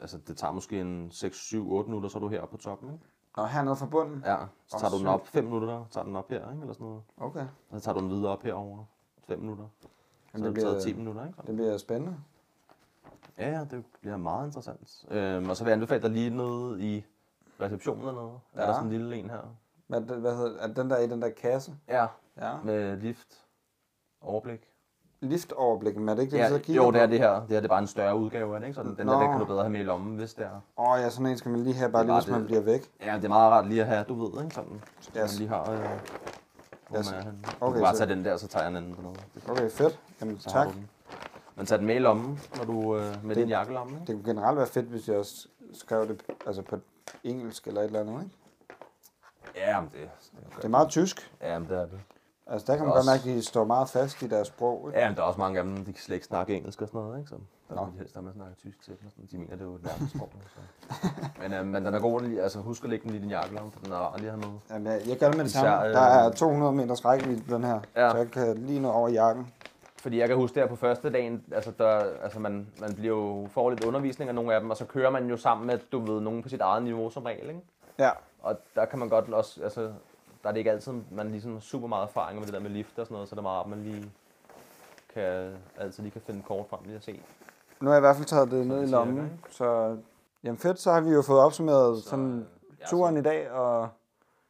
[0.00, 2.92] altså det tager måske en 6, 7, 8 minutter, så er du heroppe på toppen,
[2.92, 3.04] ikke?
[3.34, 4.22] Og hernede fra bunden?
[4.26, 6.60] Ja, så tager du den op 5 minutter, tager den op her, ikke?
[6.60, 7.02] Eller sådan noget.
[7.20, 7.46] Okay.
[7.70, 8.84] Og så tager du den videre op herover
[9.26, 9.64] 5 minutter.
[9.82, 9.88] Så
[10.34, 11.38] Jamen, har det bliver- 10 minutter, ikke?
[11.46, 12.16] Det bliver spændende.
[13.38, 15.04] Ja, ja, det bliver meget interessant.
[15.10, 17.04] Øhm, og så vil jeg anbefale dig lige nede i
[17.60, 18.40] receptionen eller noget.
[18.54, 18.60] Ja.
[18.60, 19.40] Er der sådan en lille en her?
[19.86, 21.74] Hvad, hvad hedder, er den der i den der kasse?
[21.88, 22.06] Ja.
[22.40, 22.52] Ja.
[22.64, 23.44] Med lift,
[24.20, 24.68] overblik.
[25.20, 26.94] Liftoverblik, men er det ikke det, Ja, vi så kigger jo, på?
[26.94, 27.30] det er det her.
[27.32, 28.74] Det her det er bare en større udgave af det, ikke?
[28.74, 30.60] Så den, den der væk kan du bedre have med i lommen, hvis det er.
[30.76, 32.40] Åh oh, ja, sådan en skal man lige have, bare Det er lige hvis man
[32.40, 32.46] det.
[32.46, 32.90] bliver væk.
[33.00, 34.54] Ja, det er meget rart lige at have, du ved, ikke?
[34.54, 35.16] Sådan, så Yes.
[35.32, 35.78] man lige har, øh,
[36.88, 37.10] hvor Yes.
[37.10, 37.38] man er henne.
[37.42, 39.14] Du Okay, kan bare tage den der, så tager jeg en anden dernede.
[39.34, 40.00] Det- Okay, fedt.
[40.20, 40.66] Jamen Så tak.
[40.66, 40.72] du.
[41.56, 44.06] Men tag den med i lommen, når du øh, med din jakkelomme, ikke?
[44.06, 46.76] Det kunne generelt være fedt, hvis jeg også skrev det altså på
[47.24, 48.36] engelsk eller et eller andet, ikke?
[49.56, 50.10] Ja, men det,
[50.56, 51.32] Det er meget tysk.
[51.40, 52.00] ja, men det er det.
[52.46, 54.88] Altså der kan man Også- godt mærke, at de står meget fast i deres sprog,
[54.88, 54.98] ikke?
[55.00, 56.88] Ja, men der er også mange af dem, de kan slet ikke snakke engelsk og
[56.88, 57.28] sådan noget, ikke?
[57.28, 57.36] Så
[57.68, 59.06] der de helst have med at snakke tysk til dem.
[59.06, 59.28] og sådan.
[59.32, 60.26] De mener, det er jo et nærmest Så.
[61.42, 63.72] men, øh, men den er god, altså husk at lægge den lige i din jakkelomme,
[63.72, 64.44] for den er rar lige med.
[64.70, 65.86] Jamen, jeg, jeg gør det med det Især, samme.
[65.88, 68.10] øh, Der er 200 meters rækkevidde den her, Ja.
[68.10, 69.52] så jeg kan lige nå over jakken.
[70.02, 73.46] Fordi jeg kan huske der på første dagen, altså, der, altså man, man bliver jo,
[73.50, 75.98] får lidt undervisning af nogle af dem, og så kører man jo sammen med, du
[76.12, 77.60] ved, nogen på sit eget niveau som regel, ikke?
[77.98, 78.10] Ja,
[78.42, 79.90] Og der kan man godt også, altså,
[80.42, 82.70] der er det ikke altid, man ligesom har super meget erfaring med det der med
[82.70, 84.12] lift og sådan noget, så det er meget rart, man lige
[85.14, 87.20] kan, altid lige kan finde kort frem lige at se.
[87.80, 89.36] nu har jeg i hvert fald taget det ned i cirka, lommen, ikke?
[89.50, 89.96] så
[90.44, 92.46] jamen fedt, så har vi jo fået opsummeret Så, sådan
[92.80, 93.88] ja, turen i dag, og,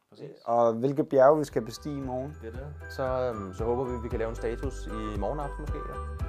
[0.09, 0.29] Præcis.
[0.45, 2.37] og hvilke bjerge vi skal bestige i morgen.
[2.41, 2.67] Det er det.
[2.89, 5.77] Så, øhm, så håber vi, at vi kan lave en status i morgen aften måske.
[5.77, 6.27] Ja.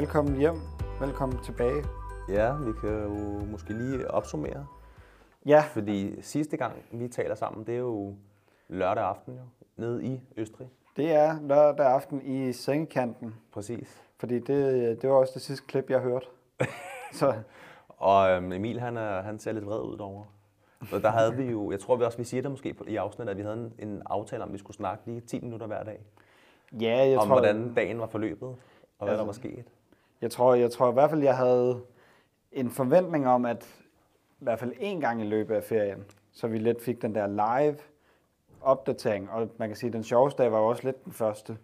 [0.00, 0.56] Velkommen hjem,
[1.00, 1.84] velkommen tilbage.
[2.28, 4.66] ja, vi kan jo måske lige opsummere.
[5.46, 8.14] Ja, Fordi sidste gang, vi taler sammen, det er jo
[8.74, 9.40] lørdag aften jo,
[9.76, 10.68] nede i Østrig.
[10.96, 14.02] det er lørdag aften i sengekanten, Præcis.
[14.18, 16.26] fordi det, det var også det sidste klip, jeg hørte.
[17.12, 17.34] så
[17.88, 20.24] Og øhm, Emil, han, er, han ser lidt vred ud derovre.
[20.90, 23.30] Så der havde vi jo, jeg tror vi også, vi siger det måske i afsnittet,
[23.30, 25.82] at vi havde en, en aftale om, at vi skulle snakke lige 10 minutter hver
[25.84, 26.00] dag.
[26.80, 28.56] ja, jeg om tror, hvordan dagen var forløbet, og
[28.98, 29.64] hvad Altså, der var sket.
[30.20, 31.80] Jeg tror, jeg tror i hvert fald, jeg havde
[32.52, 33.64] en forventning om, at
[34.40, 37.26] i hvert fald en gang i løbet af ferien, så vi lidt fik den der
[37.26, 37.76] live
[38.64, 39.30] opdatering.
[39.30, 41.56] Og man kan sige, at den sjoveste dag var jo også lidt den første.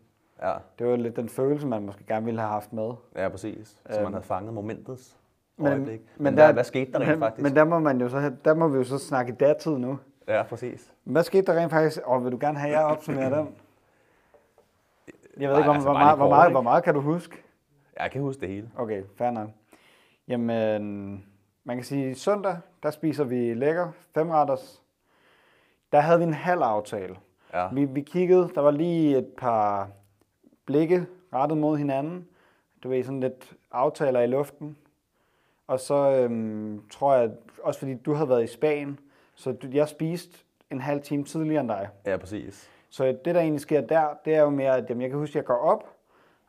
[0.43, 2.93] Ja, Det var lidt den følelse, man måske gerne ville have haft med.
[3.17, 3.69] ja præcis.
[3.91, 5.17] Så Øhm, man havde fanget momentets
[5.57, 6.01] men- øjeblik.
[6.01, 7.43] Men, men men der- hvad, skete der rent Men, faktisk?
[7.43, 9.99] men der må, man jo så, der må vi jo så snakke i datid nu.
[10.29, 10.95] Ja, præcis.
[11.05, 12.01] Hvad skete der rent faktisk?
[12.05, 13.47] Og vil du gerne have jer opsummeret dem?
[15.39, 16.55] Jeg ved Nej, ikke, hvor, altså hvor, meget, hvor, meget, ikke?
[16.55, 17.37] hvor meget kan du huske?
[18.01, 18.71] Jeg kan huske det hele.
[18.77, 19.49] Okay, fair nok.
[20.29, 21.25] Jamen,
[21.65, 24.83] man kan sige, søndag, der spiser vi lækker femretters.
[25.93, 27.17] Der havde vi en halv aftale.
[27.55, 29.89] Ja, Vi, vi kiggede, der var lige et par
[30.67, 32.27] blikke rettet mod hinanden.
[32.83, 34.77] Du ved, sådan lidt aftaler i luften.
[35.67, 37.31] Og så øhm, tror jeg,
[37.63, 38.99] også fordi du havde været i Spanien,
[39.35, 40.39] så du, jeg spiste
[40.71, 41.89] en halv time tidligere end dig.
[42.07, 42.71] ja præcis.
[42.91, 45.33] Så det, der egentlig sker der, det er jo mere, at jamen, jeg kan huske,
[45.33, 45.85] at jeg går op,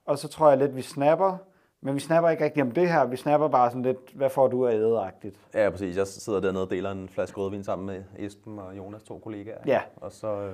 [0.06, 1.38] og så tror jeg lidt, vi snapper,
[1.82, 3.06] men vi snapper ikke rigtig om det her.
[3.06, 5.36] Vi snapper bare sådan lidt, hvad får du af ædeagtigt?
[5.54, 5.98] Ja, præcis.
[5.98, 9.58] Jeg sidder dernede og deler en flaske rødvin sammen med Esben og Jonas, to kollegaer.
[9.66, 9.82] Ja.
[9.96, 10.54] Og så, øh,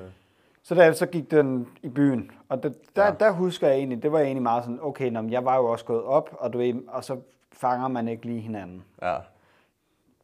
[0.64, 3.12] Så der, så gik den i byen, og det, der, Ja.
[3.20, 5.86] der husker jeg egentlig, det var egentlig meget sådan, okay, nå, jeg var jo også
[5.86, 7.18] gået op, og, du og så
[7.52, 8.84] fanger man ikke lige hinanden.
[9.02, 9.18] Ja.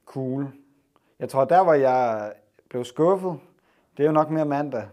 [0.06, 0.48] Cool.
[1.20, 2.34] Jeg tror, der hvor jeg
[2.70, 3.40] blev skuffet,
[3.98, 4.84] det er jo nok mere mandag.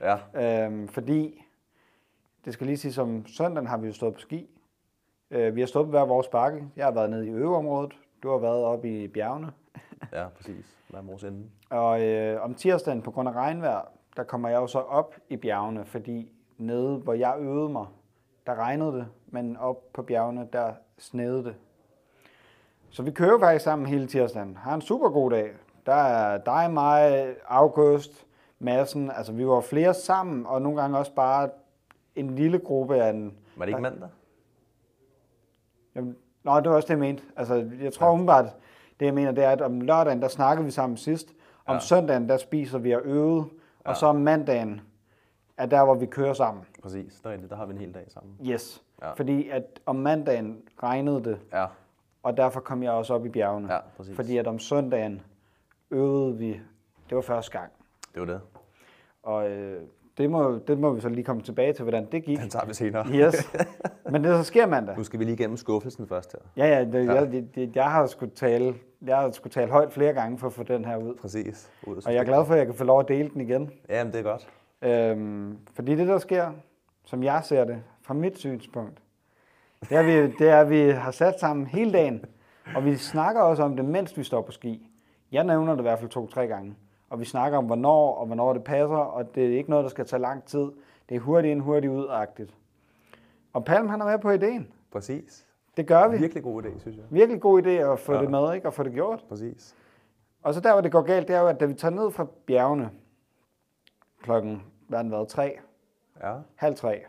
[0.00, 0.16] Ja.
[0.64, 1.44] Øhm, fordi,
[2.44, 4.51] det skal lige sige, som søndagen har vi jo stået på ski.
[5.32, 6.64] Øh, vi har stået på hver vores bakke.
[6.76, 7.92] Jeg har været nede i øveområdet.
[8.22, 9.52] Du har været oppe i bjergene.
[10.12, 10.76] Ja, præcis.
[10.88, 11.44] Hver vores ende.
[11.70, 15.36] Og øh, om tirsdagen, på grund af regnvejr, der kommer jeg jo så op i
[15.36, 17.86] bjergene, fordi nede, hvor jeg øvede mig,
[18.46, 21.54] der regnede det, men op på bjergene, der snede det.
[22.90, 24.56] Så vi kører faktisk sammen hele tirsdagen.
[24.56, 25.50] Har en super god dag.
[25.86, 28.26] Der er dig, mig, August,
[28.58, 29.10] Madsen.
[29.10, 31.50] Altså, vi var flere sammen, og nogle gange også bare
[32.16, 33.36] en lille gruppe af en...
[33.56, 34.08] Var det ikke mandag?
[35.94, 37.22] Jamen, nå, det var også det, jeg mente.
[37.36, 38.12] Altså, jeg tror ja.
[38.12, 38.44] umiddelbart,
[39.00, 41.28] det jeg mener, det er, at om lørdagen, der snakker vi sammen sidst.
[41.66, 41.80] Om Ja.
[41.80, 43.44] søndagen, der spiser vi og øvet.
[43.84, 44.80] Og så om mandagen,
[45.56, 46.64] er der, hvor vi kører sammen.
[46.82, 47.20] Præcis.
[47.24, 47.50] Er rigtigt.
[47.50, 48.32] Der har vi en hel dag sammen.
[48.46, 48.82] Yes.
[49.02, 49.12] Ja.
[49.12, 51.66] Fordi at om mandagen regnede det, Ja.
[52.22, 53.74] og derfor kom jeg også op i bjergene.
[53.74, 54.16] Ja, præcis.
[54.16, 55.22] Fordi at om søndagen
[55.90, 56.60] øvede vi,
[57.08, 57.72] det var første gang.
[58.14, 58.40] Det var det.
[59.22, 59.82] Og øh,
[60.18, 62.38] det, må, det må vi så lige komme tilbage til, hvordan det gik.
[62.38, 63.06] Den tager vi senere.
[63.08, 63.52] Yes.
[64.10, 64.96] Men det så sker mandag.
[64.96, 66.64] Nu skal vi lige igennem skuffelsen først her.
[66.64, 67.12] Ja, ja, det, ja.
[67.12, 68.74] Jeg, det, jeg har skulle tale,
[69.06, 71.14] jeg har skulle tale højt flere gange for at få den her ud.
[71.14, 71.70] Præcis.
[71.86, 73.70] Ud Og jeg er glad for, at jeg kan få lov at dele den igen.
[73.88, 74.48] Ja, men det er godt.
[74.82, 76.52] Øhm, fordi det, der sker,
[77.04, 78.98] som jeg ser det, fra mit synspunkt,
[79.80, 82.24] det er, vi, det er, vi har sat sammen hele dagen,
[82.76, 84.88] og vi snakker også om det, mens vi står på ski.
[85.32, 86.74] Jeg nævner det i hvert fald to-tre gange.
[87.12, 89.88] Og vi snakker om, hvornår og hvornår det passer, og det er ikke noget, der
[89.90, 90.72] skal tage lang tid.
[91.08, 92.54] Det er hurtigt ind, hurtigt ud-agtigt.
[93.52, 94.72] Og Palm, han er med på ideen.
[94.92, 95.46] Præcis.
[95.76, 96.18] Det gør vi.
[96.18, 97.04] Virkelig god idé, synes jeg.
[97.10, 98.20] Virkelig god idé at få Ja.
[98.20, 98.66] det med, ikke?
[98.66, 99.24] Og få det gjort.
[99.28, 99.74] Præcis.
[100.42, 102.10] Og så der, hvor det går galt, det er jo, at da vi tager ned
[102.10, 102.90] fra bjergene
[104.22, 105.58] klokken, hvad den været, tre,
[106.22, 106.34] Ja.
[106.54, 107.02] halv tre.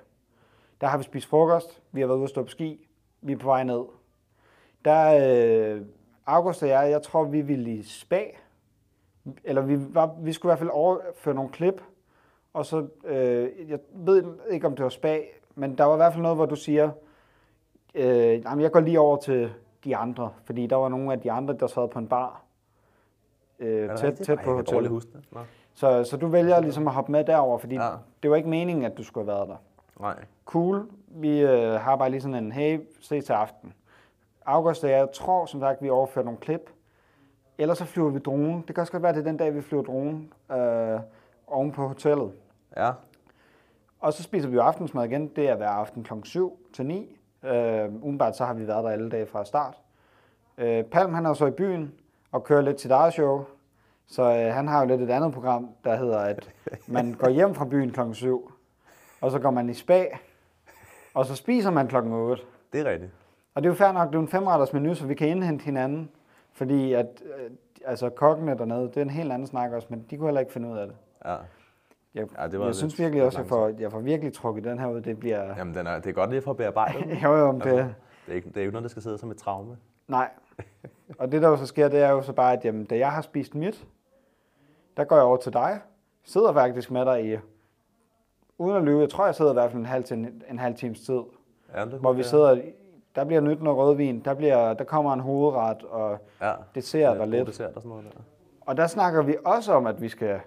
[0.82, 2.88] Der har vi spist frokost, vi har været ude at stå på ski,
[3.22, 3.84] vi er på vej ned.
[4.86, 5.82] Der, øh,
[6.26, 8.24] August og jeg, jeg tror, vi ville i spa,
[9.44, 11.82] eller vi, var, vi skulle i hvert fald overføre nogle klip,
[12.54, 15.20] og så, øh, jeg ved ikke, om det var spa,
[15.56, 16.90] men der var i hvert fald noget, hvor du siger,
[17.96, 18.06] øh,
[18.44, 21.54] jamen, jeg går lige over til de andre, fordi der var nogle af de andre,
[21.60, 22.44] der sad på en bar,
[23.60, 24.26] øh, tæt, rigtigt?
[24.26, 24.90] tæt på hotellet.
[24.92, 25.24] huske det.
[25.32, 25.40] Nå.
[25.74, 27.86] Så, så du vælger ligesom at hoppe med derover, fordi Ja.
[27.86, 27.92] ja.
[28.24, 29.56] det var ikke meningen, at du skulle have været der.
[30.00, 30.16] Nej.
[30.46, 30.86] Cool.
[31.08, 33.74] Vi øh, har bare lige sådan en, hey, se til aften.
[34.46, 36.70] August og jeg tror, som sagt, vi overfører nogle klip.
[37.58, 38.64] Ellers så flyver vi drone.
[38.68, 41.00] Det kan også godt være, at det er den dag, vi flyver drone øh,
[41.48, 42.32] oven på hotellet.
[42.78, 42.92] Ja.
[44.00, 45.28] Og så spiser vi jo aftensmad igen.
[45.28, 46.14] Det er hver aften kl.
[46.24, 47.18] 7 til 9.
[47.44, 49.78] Øh, umiddelbart så har vi været der alle dage fra start.
[50.58, 51.94] Øh, Palm han er så i byen
[52.32, 53.46] og kører lidt sit eget show.
[54.08, 56.50] Så øh, han har jo lidt et andet program, der hedder, at
[56.88, 58.00] man går hjem fra byen kl.
[58.14, 58.52] 7.
[59.22, 60.06] Og så går man i spa.
[61.14, 61.96] Og så spiser man kl.
[61.96, 62.44] 8.
[62.74, 63.12] Det er rigtigt.
[63.56, 65.66] Og det er jo fair nok, det er en femretters menu, så vi kan indhente
[65.66, 66.10] hinanden.
[66.54, 67.52] Fordi at, øh,
[67.86, 70.54] altså kokkene dernede, det er en helt anden snak også, men de kunne heller ikke
[70.54, 70.96] finde ud af det.
[71.26, 71.36] Ja.
[72.16, 74.64] Jeg, Ja, det var jeg synes virkelig også, at jeg får, jeg får virkelig trukket
[74.64, 75.02] den her ud.
[75.02, 75.58] Det bliver...
[75.58, 77.00] Jamen, den er, det er godt lige for at bearbejde.
[77.24, 77.84] Jo, jo, men det, Altså,
[78.26, 79.78] det, er ikke, det er jo ikke noget, der skal sidde som et traume.
[80.08, 80.30] nej.
[81.18, 83.12] Og det, der jo så sker, det er jo så bare, at jamen, da jeg
[83.12, 83.88] har spist mit,
[84.98, 85.80] der går jeg over til dig,
[86.24, 87.38] sidder faktisk med dig i,
[88.58, 90.76] uden at lyve, jeg tror, jeg sidder i hvert fald en halv, en, en halv
[90.76, 91.20] times tid,
[91.76, 92.62] Ja, det hvor vi sidder,
[93.16, 96.54] der bliver nyt noget rødvin, der, bliver, der kommer en hovedret, og Ja.
[96.76, 97.48] dessert og lidt.
[97.48, 98.20] Dessert og sådan noget der.
[98.62, 100.40] Og der snakker vi også om, at vi skal...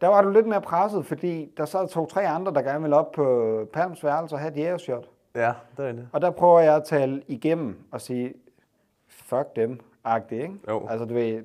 [0.00, 3.12] Der var du lidt mere presset, fordi der sad to-tre andre, der gerne ville op
[3.12, 5.08] på Palms værelse og have et jægershot.
[5.34, 6.06] Ja, det er rigtigt.
[6.12, 8.34] Og der prøver jeg at tale igennem og sige,
[9.08, 10.54] fuck dem, agtigt, ikke?
[10.68, 10.86] Jo.
[10.88, 11.42] Altså, du ved,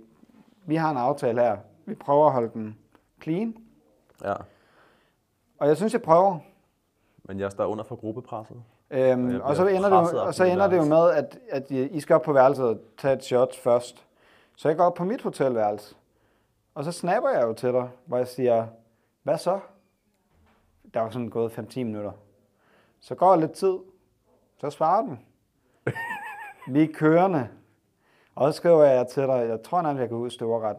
[0.65, 1.57] vi har en aftale her.
[1.85, 2.77] Vi prøver at holde den
[3.23, 3.55] clean.
[4.23, 4.33] Ja.
[5.59, 6.38] Og jeg synes, jeg prøver.
[7.23, 8.57] Men jeg står under for gruppepresset.
[8.95, 11.71] Øhm, jeg og så ender, det jo, og så ender det jo med, at, at
[11.71, 14.05] I skal op på værelset og tage et shot først.
[14.55, 15.95] Så jeg går op på mit hotelværelse.
[16.75, 18.67] Og så snapper jeg jo til dig, hvor jeg siger,
[19.23, 19.60] hvad så?
[20.93, 22.12] Der var sådan gået 5-10 minutter.
[22.99, 23.77] Så går der lidt tid,
[24.58, 25.17] så svarer du.
[26.75, 27.47] Er kørende.
[28.36, 30.77] Og så skriver jeg til dig, jeg tror nærmest, jeg kan huske det ordret.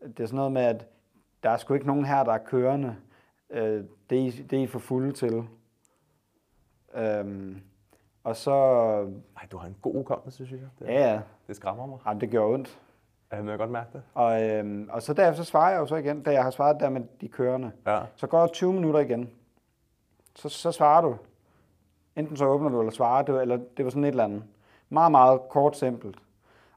[0.00, 0.86] Det er sådan noget med, at
[1.42, 2.96] der er sgu ikke nogen her, der er kørende.
[3.50, 5.48] Øh, det, er I, det er I for fulde til.
[6.94, 7.60] Øhm,
[8.24, 8.52] og så,
[9.36, 10.68] Ej, du har en god hukommelse, synes jeg.
[10.78, 11.98] Det, ja, ja, det skræmmer mig.
[12.06, 12.78] jamen, det gjorde ondt.
[13.32, 14.02] Ja, men jeg kan godt mærke det.
[14.14, 16.80] Og, øhm, og så derefter så svarer jeg jo så igen, da jeg har svaret
[16.80, 17.72] der med de kørende.
[17.86, 18.00] Ja.
[18.16, 19.30] Så går der 20 minutter igen.
[20.36, 21.16] Så, så svarer du.
[22.16, 24.42] Enten så åbner du, eller svarer du, eller det var sådan et eller andet.
[24.88, 26.16] Meget, meget kort, simpelt.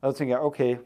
[0.01, 0.77] Og så tænker jeg, okay,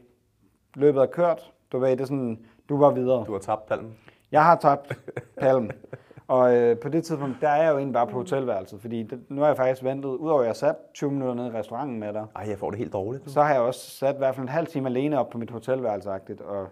[0.74, 1.52] løbet er kørt.
[1.72, 3.24] Du ved, det er sådan, du var videre.
[3.26, 3.98] Du har tabt palmen.
[4.32, 4.98] Jeg har tabt
[5.40, 5.72] palmen.
[6.28, 9.20] Og øh, på det tidspunkt, der er jeg jo egentlig bare på hotelværelset, fordi det,
[9.28, 12.12] nu har jeg faktisk ventet, udover at jeg sat 20 minutter nede i restauranten med
[12.12, 13.32] dig, Ej, jeg får det helt dårligt nu.
[13.32, 15.50] så har jeg også sat i hvert fald en halv time alene op på mit
[15.50, 16.66] hotelværelse og,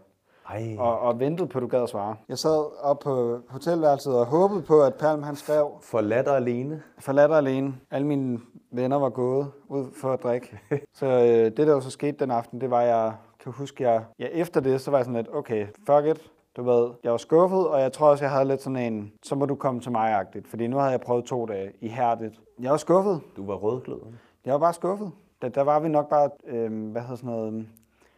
[0.50, 2.16] Ej, og, og ventet på, at du gad at svare.
[2.28, 6.82] Jeg sad op på hotelværelset og håbede på, at Palm han skrev, forladt og alene.
[6.98, 7.74] forladt og alene.
[7.90, 8.38] Alle mine
[8.70, 10.58] venner var gået ud for at drikke.
[10.98, 14.02] Så øh, det, der jo så skete den aften, det var, jeg kan huske, jeg,
[14.18, 16.30] ja, efter det, så var jeg sådan lidt, okay, fuck it.
[16.56, 19.34] Du ved, jeg var skuffet, og jeg tror også, jeg havde lidt sådan en, så
[19.34, 20.48] må du komme til mig-agtigt.
[20.48, 22.40] Fordi nu havde jeg prøvet to dage ihærdigt.
[22.60, 23.20] Jeg var skuffet.
[23.36, 24.18] Du var rødgløden.
[24.44, 25.10] Jeg var bare skuffet.
[25.42, 27.68] Der, der var vi nok bare, øh, hvad hedder sådan noget,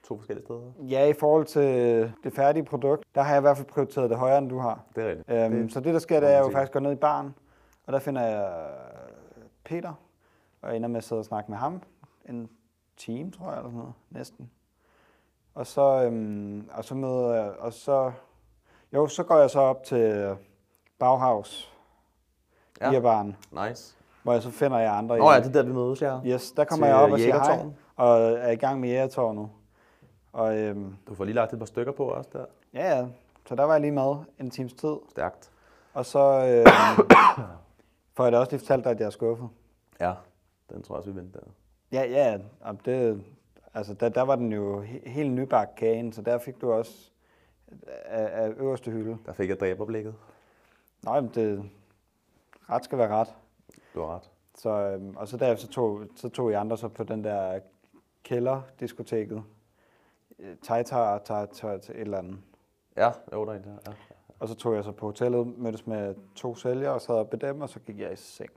[0.09, 0.61] To forskellige steder.
[0.89, 1.63] ja, i forhold til
[2.25, 4.81] det færdige produkt, der har jeg i hvert fald prioriteret det højere, end du har.
[4.97, 5.31] Det er rigtigt.
[5.31, 6.97] Øhm, Det- så det, der sker, det er, at jeg jo faktisk går ned i
[6.97, 7.35] baren,
[7.87, 8.67] og der finder jeg
[9.65, 9.93] Peter,
[10.63, 11.83] og ender med at sidde og snakke med ham.
[12.29, 12.49] En
[12.97, 14.51] time, tror jeg, eller sådan noget, næsten.
[15.55, 18.13] Og så, øhm, og så møder jeg, og så,
[18.93, 20.37] jo, så går jeg så op til
[20.99, 21.73] Bauhaus,
[22.81, 22.91] Ja.
[22.93, 23.01] ja.
[23.01, 23.37] baren,
[23.69, 23.97] Nice.
[24.23, 25.19] hvor jeg så finder jeg andre.
[25.19, 26.19] Nå ja, i- det er der, vi mødes, ja.
[26.27, 27.65] Yes, der kommer Til jeg op og siger hej,
[27.97, 29.49] og er i gang med jægertårnet.
[30.33, 32.45] Og øhm, Du får lige lagt et par stykker på også der.
[32.75, 33.07] ja, ja,
[33.47, 34.97] så der var jeg lige med en times tid.
[35.11, 35.51] Stærkt.
[35.95, 36.67] Og så øh,
[38.17, 39.49] får jeg da også lige fortalt dig, at jeg er skuffet.
[40.01, 40.13] Ja,
[40.71, 41.41] den tror jeg også, vi venter.
[41.93, 43.23] Ja, ja, og det,
[43.75, 47.11] altså der, der var den jo he, helt nybagt kagen, så der fik du også
[48.05, 49.19] af, af øverste hylde.
[49.27, 50.15] Der fik jeg dræberblikket.
[51.03, 51.71] Nå, men det,
[52.71, 53.35] ret skal være ret.
[53.95, 54.31] Du har ret.
[54.55, 57.61] Så, øhm, og så derefter så tog, så tog I andre så på den der
[58.23, 59.43] kælderdiskoteket.
[60.39, 62.39] Øh, Taitar, tar, tar, et eller andet.
[62.97, 63.77] Ja, jo, der er en der.
[63.87, 63.93] Ja.
[64.39, 67.39] Og så tog jeg så på hotellet, mødtes med to sælgere og sad op ved
[67.39, 68.51] dem, og så gik jeg i seng.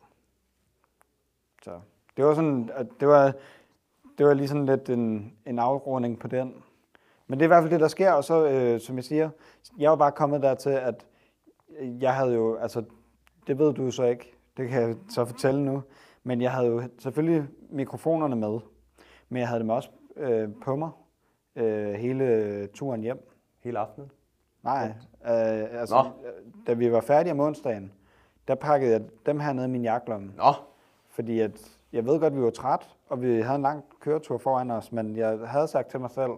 [1.64, 1.80] Så
[2.18, 3.34] det var sådan, at det var,
[4.18, 6.64] det var lige sådan lidt en, en afrunding på den.
[7.32, 9.30] Men det er i hvert fald det, der sker, og så, øh, som jeg siger,
[9.78, 11.06] jeg var bare kommet dertil, at
[11.80, 12.84] jeg havde jo, altså,
[13.48, 15.84] det ved du så ikke, det kan jeg så fortælle nu,
[16.24, 18.60] men jeg havde jo selvfølgelig mikrofonerne med,
[19.30, 20.90] men jeg havde dem også øh, på mig
[21.56, 23.30] øh, hele turen hjem.
[23.64, 24.12] Hele aftenen.
[24.64, 24.94] Nej,
[25.26, 26.28] øh, altså, Nå.
[26.28, 27.92] øh, da vi var færdige om onsdagen,
[28.48, 30.34] der pakkede jeg dem her ned i min jaklomme.
[30.38, 30.54] Nå,
[31.10, 34.38] Fordi at, jeg ved godt, at vi var træt, og vi havde en lang køretur
[34.38, 36.32] foran os, men jeg havde sagt til mig selv,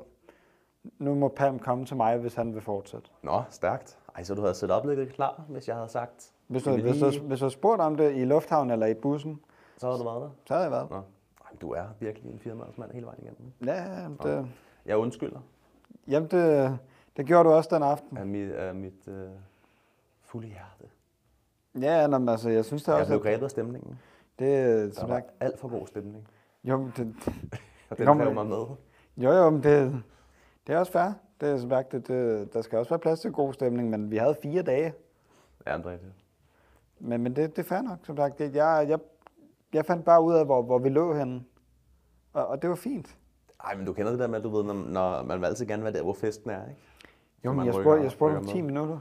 [1.00, 3.10] nu må Palm komme til mig, hvis han vil fortsætte.
[3.22, 3.98] Nå, stærkt.
[4.15, 6.32] Ej, så du havde sat oplægget klar, hvis jeg havde sagt.
[6.48, 8.86] Hvis du, "Skal vi hvis, du, lige-" hvis du spurgt om det i lufthavnen eller
[8.86, 9.39] i bussen,
[9.78, 10.30] Så havde du været der.
[10.46, 10.89] så havde jeg været.
[10.89, 10.96] Nå.
[10.96, 13.52] Ej, du er virkelig en firmadsmand hele vejen igennem.
[13.65, 14.48] Ja, det,
[14.86, 15.39] Jeg undskylder
[16.08, 16.78] jamen det,
[17.17, 18.17] det gjorde du også den aften.
[18.17, 19.30] af mit, af mit øh,
[20.22, 20.93] fulde hjerte.
[21.82, 24.00] Ja, nå, men altså, jeg synes det Jeg også, blev at grebet af stemningen.
[24.39, 26.28] det er Der var alt for god stemning.
[26.63, 27.15] jo, det,
[27.89, 28.65] Og den Nå, men- mig med.
[29.17, 30.04] Jo, jo, men det,
[30.67, 31.12] det er også fair.
[31.41, 34.12] Det er som sagt, det, det, der skal også være plads til god stemning, men
[34.12, 34.93] vi havde fire dage.
[35.67, 36.13] Ja, André, det.
[36.99, 38.39] Men, men det, det er fair nok, som sagt.
[38.39, 38.99] Det, jeg, jeg,
[39.73, 41.43] jeg fandt bare ud af, hvor, hvor vi lå henne.
[42.34, 43.17] Og, og det var fint.
[43.63, 45.65] Ej, men du kender det der med, at du ved, når, når man vil altid
[45.65, 46.82] gerne være der, hvor festen er, ikke?
[47.45, 48.71] Jo, men jeg spurgte, jeg spurgte om rykker 10 med.
[48.71, 48.99] minutter.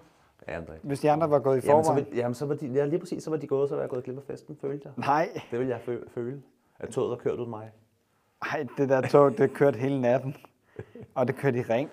[0.49, 0.61] Ja.
[0.83, 2.07] Hvis de andre var gået i Jamen, så forvejen.
[2.11, 3.91] vil, jamen, så var de, ja, lige præcis, så var de gået, så var jeg
[3.91, 4.93] gået glip af festen, følte jeg.
[5.07, 6.43] Nej, Det vil jeg fø- føle,
[6.79, 7.71] at toget har kørt ud mig.
[8.43, 10.37] ej, det der tog, det kørte hele natten.
[11.15, 11.91] Og det kørte i ring.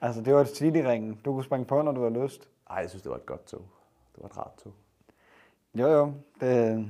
[0.00, 1.18] Altså, det var et City-ringen.
[1.24, 2.48] Du kunne springe på, når du havde lyst.
[2.70, 3.60] Ej, jeg synes, det var et godt tog.
[4.14, 4.72] Det var et rart tog.
[5.74, 6.12] Jo, jo.
[6.40, 6.86] Det,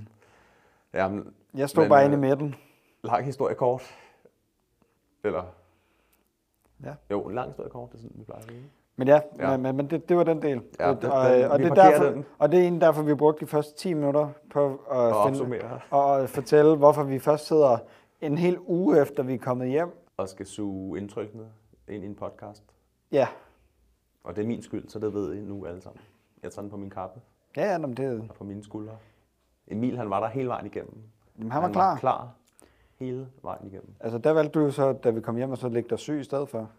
[0.94, 2.55] Jamen, jeg stod Men, bare øh, inde i midten.
[3.05, 3.83] lang historie kort.
[5.25, 5.42] Eller?
[6.85, 6.94] Ja.
[7.11, 8.62] Jo, en lang historie kort, det er sådan, vi plejer at sige.
[8.97, 9.57] Men ja, Ja.
[9.57, 10.62] men, men, det, det var den del.
[10.79, 12.25] Ja, og, den- og, det er derfor, den.
[12.38, 15.42] og det er egentlig derfor, vi brugte de første 10 minutter på at Og finde,
[15.42, 15.81] opsummere.
[15.90, 17.79] og fortælle, hvorfor vi først sidder
[18.20, 19.88] en hel uge efter, vi er kommet hjem.
[20.16, 21.46] Og skal suge indtrykkene
[21.88, 22.62] ind i en podcast.
[23.12, 23.29] Ja,
[24.24, 26.00] Og det er min skyld, så det ved I nu alle sammen.
[26.42, 27.20] Jeg tager den på min kappe
[27.57, 28.96] ja, ja men det, og på mine skuldre.
[29.68, 31.03] Emil, han var der hele vejen igennem.
[31.38, 31.90] jamen, han var han klar.
[31.92, 32.33] var klar
[32.98, 33.94] hele vejen igennem.
[34.00, 36.24] Altså, der valgte du så, da vi kom hjem, og så lægge dig syg i
[36.24, 36.70] stedet for.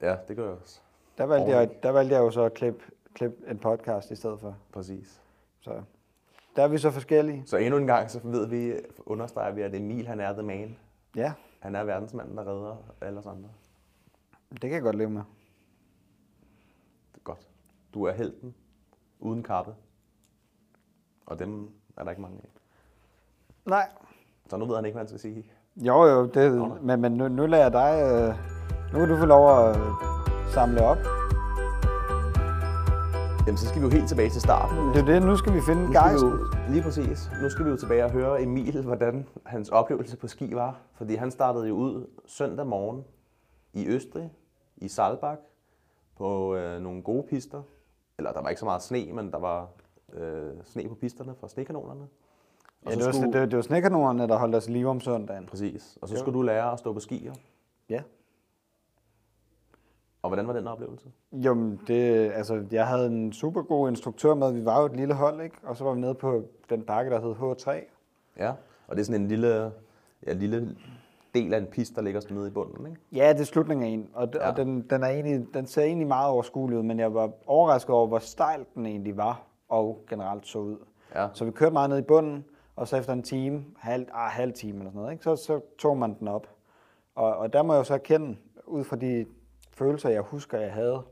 [0.00, 0.80] Ja, det gør jeg også.
[1.18, 1.74] Der valgte, Ordentligt.
[1.74, 4.56] jeg, der valgte jeg jo så at klippe, klippe en podcast i stedet for.
[4.72, 5.22] Præcis.
[5.60, 5.82] Så
[6.56, 7.42] der er vi så forskellige.
[7.46, 8.72] Så endnu en gang, så ved vi,
[9.06, 10.76] understreger vi, at Emil, han er the man.
[11.16, 13.48] Ja, Han er verdensmanden, der redder alle os andre.
[14.50, 15.22] det kan jeg godt leve med.
[17.12, 17.48] Det er godt.
[17.94, 18.54] Du er helten,
[19.18, 19.74] uden kappe.
[21.26, 22.48] Og dem er der ikke mange af.
[23.64, 23.88] Nej.
[24.46, 25.52] Så nu ved han ikke, hvad han skal sige.
[25.76, 28.02] Jo, jo, det, Nå, men, men nu, nu lader jeg dig...
[28.02, 28.34] Øh,
[28.92, 29.84] nu kan du få lov at øh,
[30.54, 31.17] samle op.
[33.48, 34.76] Jamen, så skal vi jo helt tilbage til starten.
[34.94, 36.30] Det er det, nu skal vi finde Nu skal vi gejsten.
[36.30, 37.30] jo, lige præcis.
[37.42, 40.80] Nu skal vi jo tilbage og høre Emil, hvordan hans oplevelse på ski var.
[40.94, 43.04] Fordi han startede jo ud søndag morgen
[43.72, 44.32] i Østrig,
[44.76, 45.40] i Saalbach,
[46.16, 47.62] på øh, nogle gode pister.
[48.18, 49.68] Eller der var ikke så meget sne, men der var
[50.12, 52.08] øh, sne på pisterne for snekanonerne.
[52.84, 53.40] Og ja, det, var, skulle...
[53.40, 55.46] det, det var snekanonerne, der holdt os live om søndagen.
[55.46, 55.98] Præcis.
[56.02, 57.34] Og så skulle du lære at stå på skier.
[57.88, 58.02] Ja.
[60.22, 61.08] Og hvordan var den oplevelse?
[61.32, 64.52] Jo, det, altså, jeg havde en super god instruktør med.
[64.52, 65.56] Vi var jo et lille hold, ikke?
[65.62, 67.70] Og så var vi nede på den bakke, der hed H3.
[68.38, 68.52] Ja,
[68.88, 69.72] og det er sådan en lille,
[70.26, 70.76] ja, lille
[71.34, 73.00] del af en pist, der ligger sådan nede i bunden, ikke?
[73.12, 74.50] Ja, det er slutningen af en, og, ja.
[74.50, 77.94] og den, den, er egentlig, den ser egentlig meget overskuelig ud, men jeg var overrasket
[77.94, 80.76] over, hvor stejl den egentlig var, og generelt så ud.
[81.14, 81.28] Ja.
[81.32, 82.44] Så vi kørte meget ned i bunden,
[82.76, 85.24] og så efter en time, halv, ah, halv time eller sådan noget, ikke?
[85.24, 86.46] Så, så tog man den op.
[87.14, 89.26] Og, og der må jeg jo så erkende, ud fra de
[89.78, 91.02] følelser, jeg husker, jeg havde,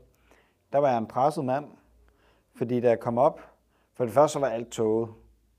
[0.73, 1.65] der var jeg en presset mand,
[2.55, 3.41] fordi da jeg kom op,
[3.93, 5.09] for det første så var alt tåget.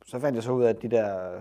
[0.06, 1.40] Så fandt jeg så ud af, at de der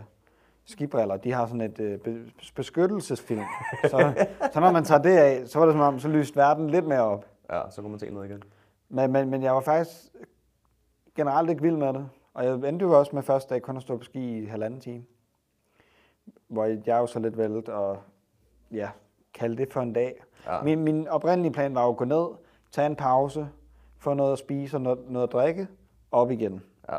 [0.65, 3.43] skibriller, de har sådan et øh, beskyttelsesfilm.
[3.83, 6.69] Så, så når man tager det af, så var det som om, så lyste verden
[6.69, 7.25] lidt mere op.
[7.51, 8.43] Ja, så kunne man se noget igen.
[8.89, 9.91] Men, men, men jeg var faktisk
[11.15, 12.09] generelt ikke vild med det.
[12.33, 14.79] Og jeg endte jo også med første dag kun at stå på ski i halvanden
[14.79, 15.03] time.
[16.47, 17.97] Hvor jeg jo så lidt vældet og
[18.71, 18.89] ja,
[19.39, 20.23] kalde det for en dag.
[20.47, 20.61] Ja.
[20.61, 22.27] Min, min oprindelige plan var jo at gå ned,
[22.71, 23.47] tage en pause,
[23.97, 25.67] få noget at spise og noget, noget at drikke,
[26.11, 26.61] og op igen.
[26.91, 26.97] Ja.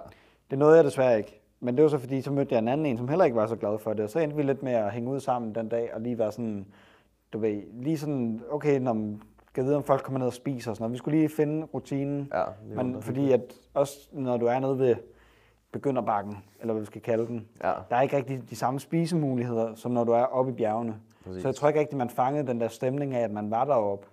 [0.51, 1.40] Det nåede jeg desværre ikke.
[1.61, 3.46] Men det var så fordi, så mødte jeg en anden en, som heller ikke var
[3.46, 4.05] så glad for det.
[4.05, 6.33] Og så endte vi lidt med at hænge ud sammen den dag, og lige være
[6.33, 6.66] sådan,
[7.33, 9.22] du ved, lige sådan, okay, når man
[9.55, 10.92] kan vide, om folk kommer ned og spiser og sådan noget.
[10.92, 12.33] Vi skulle lige finde rutinen.
[12.35, 13.40] Ja, men fordi at
[13.74, 14.96] også når du er nede ved
[15.72, 17.72] begynderbakken, eller hvad vi skal kalde den, ja.
[17.90, 20.96] der er ikke rigtig de samme spisemuligheder, som når du er oppe i bjergene.
[21.29, 21.43] Præcis.
[21.43, 24.07] Så jeg tror ikke rigtig, man fangede den der stemning af, at man var deroppe.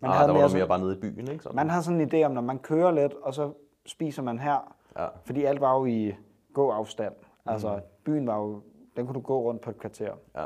[0.00, 1.42] Man ah, havde der var mere, mere bare nede i byen, ikke?
[1.42, 1.56] Sådan.
[1.56, 3.52] Man har sådan en idé om, når man kører lidt, og så
[3.86, 4.74] spiser man her.
[4.98, 5.06] Ja.
[5.24, 6.14] Fordi alt var jo i
[6.52, 7.14] gåafstand.
[7.44, 7.52] Mm.
[7.52, 8.60] Altså, byen var jo,
[8.96, 10.12] den kunne du gå rundt på et kvarter.
[10.36, 10.44] Ja.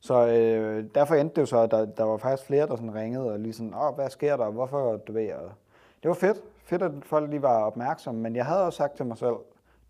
[0.00, 2.94] Så øh, derfor endte det jo så, at der, der var faktisk flere, der sådan
[2.94, 5.52] ringede og lige sådan, åh, hvad sker der, hvorfor, du ved, og
[6.02, 6.38] det var fedt.
[6.64, 9.34] Fedt, at folk lige var opmærksomme, men jeg havde også sagt til mig selv,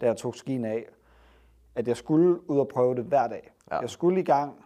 [0.00, 0.84] da jeg tog skien af,
[1.74, 3.52] at jeg skulle ud og prøve det hver dag.
[3.70, 3.78] Ja.
[3.78, 4.64] Jeg skulle i gang,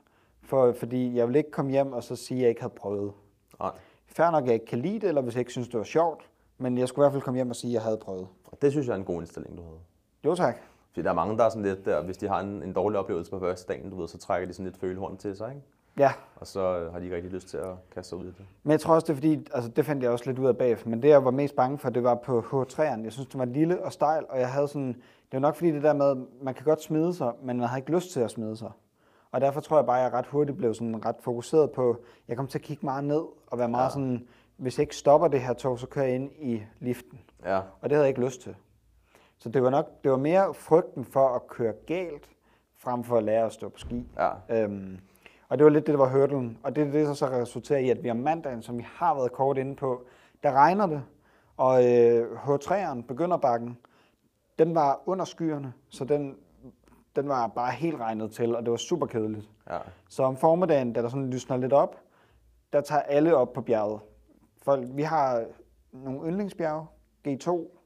[0.48, 3.12] for, fordi jeg ville ikke komme hjem og så sige, at jeg ikke havde prøvet.
[3.60, 3.70] Nej.
[4.06, 5.84] Færdig nok, at jeg ikke kan lide det, eller hvis jeg ikke synes, det var
[5.84, 8.28] sjovt, men jeg skulle i hvert fald komme hjem og sige, at jeg havde prøvet.
[8.62, 9.78] Det synes jeg er en god indstilling, du havde.
[10.24, 10.56] Jo, tak.
[10.92, 12.98] Fordi der er mange, der er sådan lidt der, hvis de har en, en dårlig
[12.98, 15.62] oplevelse på første dagen, du ved, så trækker de sådan lidt følehorn til sig, ikke?
[15.98, 16.12] Ja.
[16.36, 18.44] Og så øh, har de ikke rigtig lyst til at kaste sig ud i det.
[18.62, 20.56] Men jeg tror også, det er fordi, altså det fandt jeg også lidt ud af
[20.56, 23.04] bagefter, men det jeg var mest bange for, det var på H3'eren.
[23.04, 25.70] Jeg synes, det var lille og stejl, og jeg havde sådan, det var nok fordi
[25.70, 28.30] det der med, man kan godt smide sig, men man har ikke lyst til at
[28.30, 28.70] smide sig.
[29.32, 31.96] Og derfor tror jeg bare, at jeg ret hurtigt blev sådan ret fokuseret på,
[32.28, 33.90] jeg kom til at kigge meget ned og være meget ja.
[33.90, 37.20] sådan, hvis jeg ikke stopper det her tog, så kører jeg ind i liften.
[37.44, 37.56] Ja.
[37.56, 38.54] Og det havde jeg ikke lyst til.
[39.38, 42.30] Så det var nok, det var mere frygten for at køre galt,
[42.76, 44.08] frem for at lære at stå på ski.
[44.16, 44.62] Ja.
[44.62, 44.98] Øhm,
[45.48, 46.58] og det var lidt det, der var hurdlen.
[46.62, 49.14] Og det er det, der så resulterer i, at vi om mandagen, som vi har
[49.14, 50.06] været kort inde på,
[50.42, 51.02] der regner det.
[51.56, 53.78] Og øh, H3'eren, begynderbakken,
[54.58, 56.36] den var under skyerne, så den,
[57.18, 59.48] den var bare helt regnet til, og det var super kedeligt.
[59.70, 59.78] Ja.
[60.08, 61.96] Så om formiddagen, da der sådan lysner lidt op,
[62.72, 64.00] der tager alle op på bjerget.
[64.62, 65.44] Folk, vi har
[65.92, 66.86] nogle yndlingsbjerge,
[67.28, 67.78] G2,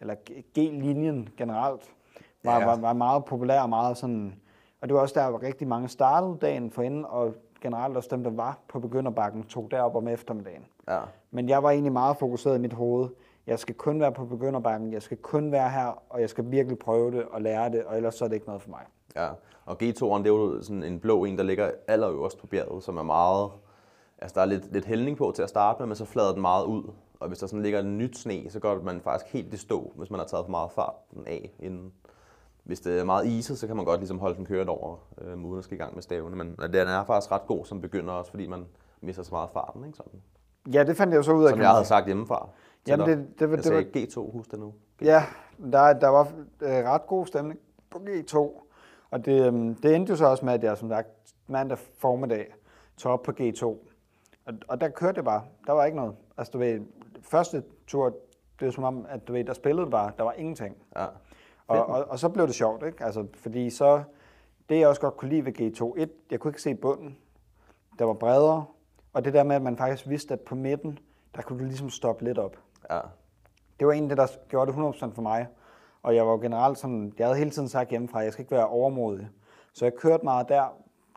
[0.00, 0.14] eller
[0.58, 1.94] G-linjen generelt,
[2.44, 2.66] var, ja.
[2.66, 4.34] var, var meget populær og meget sådan...
[4.80, 8.08] Og det var også der, hvor rigtig mange startede dagen for inden, og generelt også
[8.12, 10.66] dem, der var på begynderbakken, tog derop om eftermiddagen.
[10.88, 11.00] Ja.
[11.30, 13.08] Men jeg var egentlig meget fokuseret i mit hoved.
[13.46, 16.78] Jeg skal kun være på begynderbakken, jeg skal kun være her, og jeg skal virkelig
[16.78, 18.82] prøve det og lære det, og ellers så er det ikke noget for mig.
[19.16, 19.28] Ja,
[19.64, 22.96] og G2'eren, det er jo sådan en blå en, der ligger allerøverst på bjerget, som
[22.96, 23.50] er meget...
[24.18, 26.40] Altså, der er lidt, lidt hældning på til at starte med, men så flader den
[26.40, 26.92] meget ud.
[27.20, 29.92] Og hvis der sådan ligger en nyt sne, så går man faktisk helt i stå,
[29.96, 31.92] hvis man har taget for meget fart den af inden.
[32.64, 35.44] Hvis det er meget iset, så kan man godt ligesom holde den kørt over, øh,
[35.44, 36.36] uden at skal i gang med stavene.
[36.36, 38.66] Men den er faktisk ret god som begynder også, fordi man
[39.00, 39.84] mister så meget farten.
[39.84, 39.96] Ikke?
[39.96, 40.20] Sådan.
[40.72, 41.50] Ja, det fandt jeg jo så ud af.
[41.50, 42.48] Som jeg havde sagt hjemmefra.
[42.88, 44.22] Jamen, det, det, det, jeg sagde det var...
[44.22, 44.74] G2, husk det nu.
[45.02, 45.04] G2.
[45.04, 45.24] Ja,
[45.72, 48.36] der, der var øh, ret god stemning på G2.
[49.10, 51.08] Og det, øh, det endte jo så også med, at jeg som sagt
[51.46, 52.54] mandag formiddag
[52.96, 53.64] tog op på G2.
[53.64, 55.42] Og, og der kørte jeg bare.
[55.66, 56.14] Der var ikke noget.
[56.36, 56.80] Altså, du ved,
[57.22, 58.08] første tur,
[58.60, 60.76] det var som om, at du ved, der spillede bare, der var ingenting.
[60.96, 61.06] Ja.
[61.66, 63.04] Og, og, og, så blev det sjovt, ikke?
[63.04, 64.02] Altså, fordi så,
[64.68, 67.18] det jeg også godt kunne lide ved G2, et, jeg kunne ikke se bunden,
[67.98, 68.64] der var bredere,
[69.12, 70.98] og det der med, at man faktisk vidste, at på midten,
[71.34, 72.56] der kunne du ligesom stoppe lidt op.
[72.90, 73.00] Ja.
[73.78, 75.46] Det var en det, der gjorde det 100% for mig.
[76.02, 78.42] Og jeg var jo generelt sådan, jeg havde hele tiden sagt hjemmefra, at jeg skal
[78.42, 79.28] ikke være overmodig.
[79.72, 80.64] Så jeg kørte meget der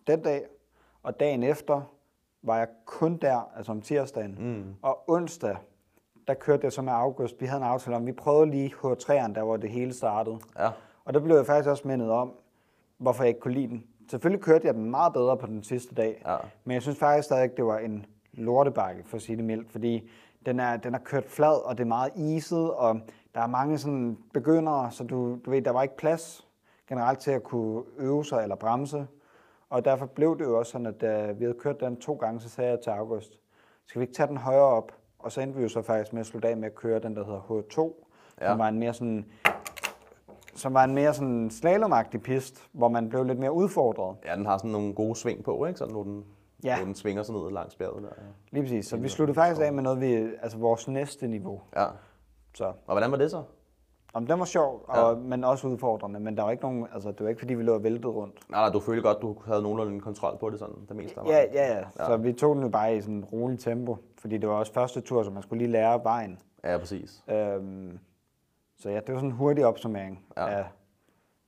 [0.07, 0.45] den dag,
[1.03, 1.81] og dagen efter
[2.43, 4.37] var jeg kun der, altså om tirsdagen.
[4.39, 4.75] Mm.
[4.81, 5.57] Og onsdag,
[6.27, 7.41] der kørte jeg så med August.
[7.41, 10.39] Vi havde en aftale om, vi prøvede lige H3'eren, der hvor det hele startede.
[10.59, 10.69] Ja.
[11.05, 12.33] Og der blev jeg faktisk også mindet om,
[12.97, 13.83] hvorfor jeg ikke kunne lide den.
[14.09, 16.37] Selvfølgelig kørte jeg den meget bedre på den sidste dag, Ja.
[16.63, 20.09] men jeg synes faktisk stadig, det var en lortebakke, for at sige det mildt, fordi
[20.45, 22.99] den er, den er kørt flad, og det er meget iset, og
[23.35, 26.47] der er mange sådan begyndere, så du, du ved, der var ikke plads
[26.89, 29.07] generelt til at kunne øve sig eller bremse.
[29.69, 32.39] Og derfor blev det jo også sådan, at da vi havde kørt den to gange,
[32.39, 33.39] så sagde jeg til August,
[33.85, 34.91] skal vi ikke tage den højere op?
[35.19, 37.15] Og så endte vi jo så faktisk med at slutte af med at køre den,
[37.15, 37.81] der hedder H2,
[38.41, 38.45] ja.
[38.45, 38.51] Ja.
[38.51, 39.25] som var en mere sådan
[40.55, 44.17] som var en mere sådan slalomagtig pist, hvor man blev lidt mere udfordret.
[44.25, 45.77] Ja, den har sådan nogle gode sving på, ikke?
[45.77, 46.25] Sådan, når den,
[46.63, 46.69] Ja.
[46.69, 46.77] ja.
[46.77, 48.09] når den svinger sig ned langs bjerget der.
[48.51, 48.85] Lige præcis.
[48.85, 51.61] Så vi sluttede faktisk af med noget, vi, altså vores næste niveau.
[51.75, 51.85] Ja.
[52.53, 53.43] Så Og hvordan var det så?
[54.15, 56.19] om den var sjov, og, men også udfordrende.
[56.19, 58.49] Men der var ikke nogen, altså det var ikke fordi, vi lå og væltede rundt.
[58.49, 61.25] Nej, nej, du følte godt, du havde nogenlunde kontrol på det sådan, det meste af
[61.25, 61.49] Ja, vejen.
[61.53, 61.83] ja, ja.
[62.05, 64.73] Så vi tog den jo bare i sådan en rolig tempo, fordi det var også
[64.73, 66.39] første tur, så man skulle lige lære vejen.
[66.63, 67.23] Ja, præcis.
[67.29, 67.99] Øhm,
[68.77, 70.45] så ja, det var sådan en hurtig opsummering Ja.
[70.45, 70.57] ja.
[70.57, 70.65] af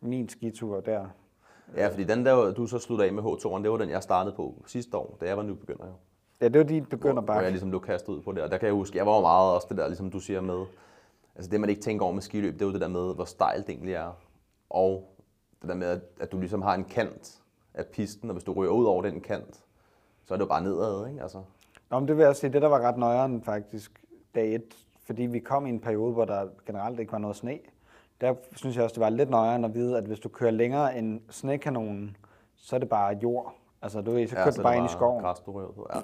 [0.01, 1.05] min skitur der.
[1.75, 4.35] Ja, fordi den der, du så sluttede af med H2'eren, det var den, jeg startede
[4.35, 5.93] på sidste år, da jeg var nybegynder jo.
[6.41, 7.37] Ja, det var de begynder Hvor bare.
[7.37, 9.21] jeg ligesom blev kastet ud på det, og der kan jeg huske, jeg var jo
[9.21, 10.65] meget også det der, ligesom du siger med,
[11.35, 13.25] altså det man ikke tænker over med skiløb, det er jo det der med, hvor
[13.25, 14.11] stejlt det egentlig er,
[14.69, 15.15] og
[15.61, 17.41] det der med, at, at du ligesom har en kant
[17.73, 19.55] af pisten, og hvis du ryger ud over den kant,
[20.25, 21.21] så er det jo bare nedad, ikke?
[21.21, 21.41] Altså,
[21.89, 24.01] Nå, men det vil jeg sige, det der var ret nøjeren faktisk
[24.35, 27.59] dag et, fordi vi kom i en periode, hvor der generelt ikke var noget sne.
[28.21, 30.97] Der synes jeg også, det var lidt nøjeren at vide, at hvis du kører længere
[30.97, 32.17] end snekanonen,
[32.55, 33.55] så er det bare jord.
[33.81, 35.23] Altså, du ved, så kører så du bare ind i skoven.
[35.23, 36.03] Græs, du ryger.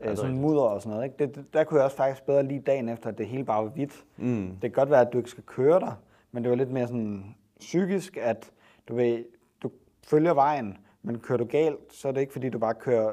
[0.00, 0.10] Ja.
[0.10, 1.04] øh, sådan mudder og sådan noget.
[1.04, 1.26] Ikke?
[1.26, 3.64] Det, det, der kunne jeg også faktisk bedre lige dagen efter, at det hele bare
[3.64, 4.04] var hvidt.
[4.16, 4.46] Mm.
[4.50, 5.92] Det kan godt være, at du ikke skal køre der,
[6.32, 8.50] men det var lidt mere sådan psykisk, at
[8.88, 9.24] du ved,
[9.62, 9.70] du
[10.04, 13.12] følger vejen, men kører du galt, så er det ikke fordi, du bare kører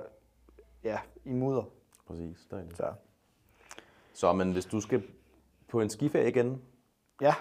[0.84, 1.64] ja, i mudder.
[2.08, 2.78] Præcis, det er det.
[2.78, 2.86] Så
[4.14, 5.04] Så men hvis du skal
[5.68, 6.62] på en skiferie igen,
[7.22, 7.34] ja,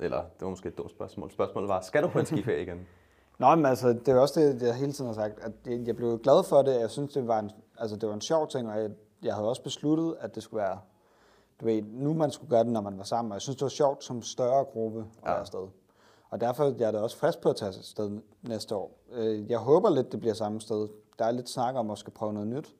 [0.00, 2.86] eller det var måske et dumt spørgsmål, spørgsmålet var, skal du på en skiferie igen?
[3.38, 5.96] Nå, men altså, det er også det, jeg hele tiden har sagt, at jeg jeg
[5.96, 6.80] blev glad for det.
[6.80, 8.90] Jeg synes, det var en, altså, det var en sjov ting, og jeg,
[9.22, 10.78] jeg havde også besluttet, at det skulle være,
[11.60, 13.32] du ved, nu man skulle gøre det, når man var sammen.
[13.32, 15.30] Og jeg synes, det var sjovt som større gruppe at Ja.
[15.30, 15.66] være afsted.
[16.30, 18.98] Og derfor er jeg da også frisk på at tage afsted næste år.
[19.12, 20.88] Øh, Jeg håber lidt, det bliver samme sted.
[21.18, 22.74] Der er lidt snak om at skal prøve noget nyt.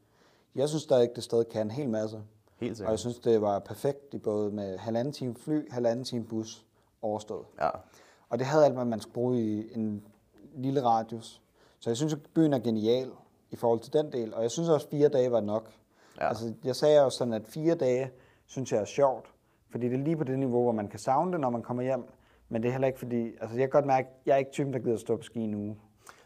[0.54, 2.20] Jeg synes stadig, det sted kan en hel masse.
[2.60, 2.90] Helt Og sikkert.
[2.90, 6.64] jeg synes, det var perfekt i både med halvanden time fly, halvanden time bus
[7.02, 7.46] overstået.
[7.60, 7.70] Ja,
[8.28, 10.06] Og det havde alt, hvad man skulle bruge i en
[10.54, 11.42] lille radius.
[11.78, 13.10] Så jeg synes, at byen er genial
[13.50, 14.34] i forhold til den del.
[14.34, 15.70] Og jeg synes også, at fire dage var nok.
[16.20, 16.28] Ja.
[16.28, 18.10] Altså, jeg sagde også sådan, at fire dage
[18.46, 19.32] synes jeg er sjovt.
[19.70, 21.82] Fordi det er lige på det niveau, hvor man kan savne det, når man kommer
[21.82, 22.04] hjem.
[22.48, 23.26] Men det er heller ikke fordi...
[23.40, 25.40] Altså, jeg kan godt mærke, at jeg er ikke typen, der gider stå på ski
[25.40, 25.76] en uge.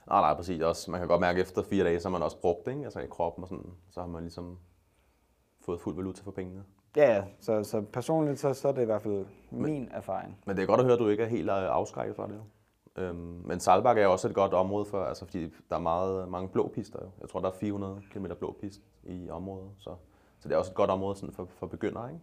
[0.07, 0.63] nej, nej, præcis.
[0.63, 2.73] Også, man kan godt mærke, at efter fire dage, så har man også brugt det,
[2.73, 2.85] ikke?
[2.85, 4.59] Altså i kroppen og sådan, så har man ligesom
[5.61, 6.65] fået fuld valuta for pengene.
[6.97, 7.25] Ja, ja.
[7.41, 10.39] Så, så personligt, så, så er det i hvert fald min erfaring.
[10.47, 12.41] Men det er godt at høre, at du ikke er helt øh, afskrækket fra det.
[12.97, 16.49] Øhm, men Saalbach er også et godt område for, altså fordi der er meget, mange
[16.49, 16.99] blå pister.
[17.03, 17.11] Jo.
[17.21, 19.91] Jeg tror, der er 400 km blå pist i området, så,
[20.39, 22.23] så det er også et godt område sådan for, for begyndere, ikke?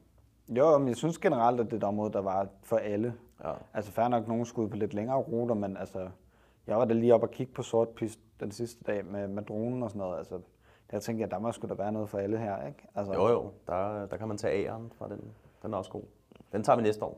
[0.50, 3.14] Jo, men jeg synes generelt, at det er et område, der var for alle.
[3.44, 3.52] Ja.
[3.74, 6.10] Altså fair nok, nogen skulle ud på lidt længere ruter, men altså,
[6.68, 9.44] jeg var da lige op og kigge på sort pist den sidste dag med, med
[9.44, 10.18] dronen og sådan noget.
[10.18, 10.40] Altså,
[10.92, 12.88] der tænkte jeg, der må sgu da være noget for alle her, ikke?
[12.96, 15.22] Altså, Jo, jo, der, der kan man tage æren fra den.
[15.64, 16.04] Den er også god.
[16.52, 17.18] Den tager vi næste år.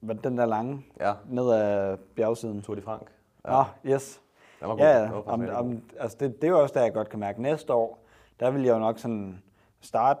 [0.00, 2.62] Men Den der lange, Ja, ned ad bjergsiden.
[2.62, 3.06] Tour de France.
[3.46, 3.50] Ja.
[3.52, 4.22] Nå, yes.
[4.60, 4.84] Den var god.
[4.84, 5.10] Ja, ja.
[5.26, 7.42] Om, om, altså det, det er jo også der, jeg godt kan mærke.
[7.42, 7.98] Næste år,
[8.40, 9.42] der vil jeg jo nok sådan
[9.80, 10.20] starte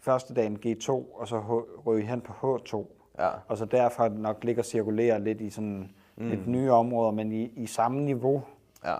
[0.00, 2.84] første dagen G2, og så H- ryge hen på H2.
[3.18, 6.28] Ja, Og så derfra nok ligge og cirkulere lidt i sådan mm.
[6.28, 8.42] lidt nye områder, men i, i samme niveau.
[8.84, 8.94] Ja.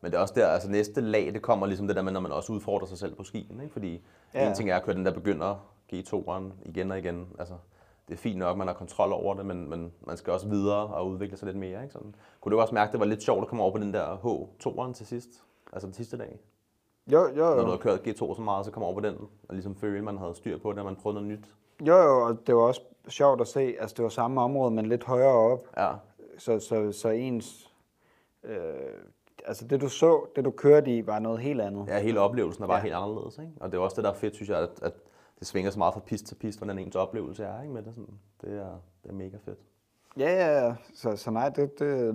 [0.00, 2.20] Men det er også der, altså næste lag, det kommer ligesom det der med, når
[2.20, 3.72] man også udfordrer sig selv på skien, ikke?
[3.72, 4.48] Fordi Ja.
[4.48, 7.28] en ting er at køre den der begynder G2'eren igen og igen.
[7.38, 7.54] Altså,
[8.08, 10.86] det er fint nok, man har kontrol over det, men, men man skal også videre
[10.86, 11.92] og udvikle sig lidt mere, ikke?
[11.92, 12.14] Sådan.
[12.40, 14.16] Kunne du også mærke, at det var lidt sjovt at komme over på den der
[14.16, 15.28] H2'eren til sidst?
[15.72, 16.38] Altså den sidste dag?
[17.12, 17.70] Jo, jo, Når du jo.
[17.70, 19.14] har kørt G2 så meget, så kom over på den,
[19.48, 21.54] og ligesom føle, at man havde styr på det, og man prøvede noget nyt.
[21.86, 24.86] Jo, jo, og det var også sjovt at se, altså det var samme område, men
[24.86, 25.92] lidt højere op, Ja,
[26.38, 27.70] så, så, så ens,
[28.44, 28.56] øh,
[29.50, 31.88] altså det du så, det du kørte i, var noget helt andet.
[31.88, 32.78] ja hele oplevelsen er bare Ja.
[32.78, 32.82] ja.
[32.82, 33.52] helt anderledes, ikke?
[33.60, 34.92] Og det er også det, der er fedt, synes jeg, at, at
[35.38, 37.74] det svinger så meget fra pist til pist, hvordan ens oplevelse er, ikke?
[37.74, 38.14] Med det, sådan.
[38.40, 39.58] det, er, det er mega fedt.
[40.18, 42.14] Ja, ja, ja, så, så nej, det, det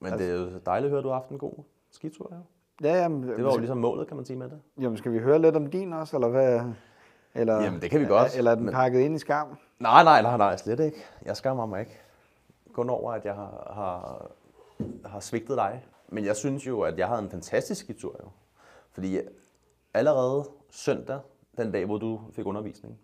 [0.00, 1.52] Men Altså- det er jo dejligt at høre, at du har haft en god
[1.90, 2.38] skitur, jo.
[2.88, 4.58] ja, jamen, Det var jo ligesom målet, kan man sige med det.
[4.80, 6.60] jamen, skal vi høre lidt om din også, eller hvad?
[7.34, 9.56] Eller, Jamen, det kan vi godt, Eller er den men- pakket ind i skam?
[9.78, 10.96] Nej, nej, nej, nej, slet ikke.
[11.24, 12.00] Jeg skammer mig ikke.
[12.72, 14.26] Kun over, at jeg har, har,
[15.08, 15.84] har svigtet dig.
[16.08, 18.28] Men jeg synes jo, at jeg havde en fantastisk skitur, jo.
[18.90, 19.18] Fordi
[19.94, 21.20] allerede søndag,
[21.56, 22.98] den dag, hvor du fik undervisning,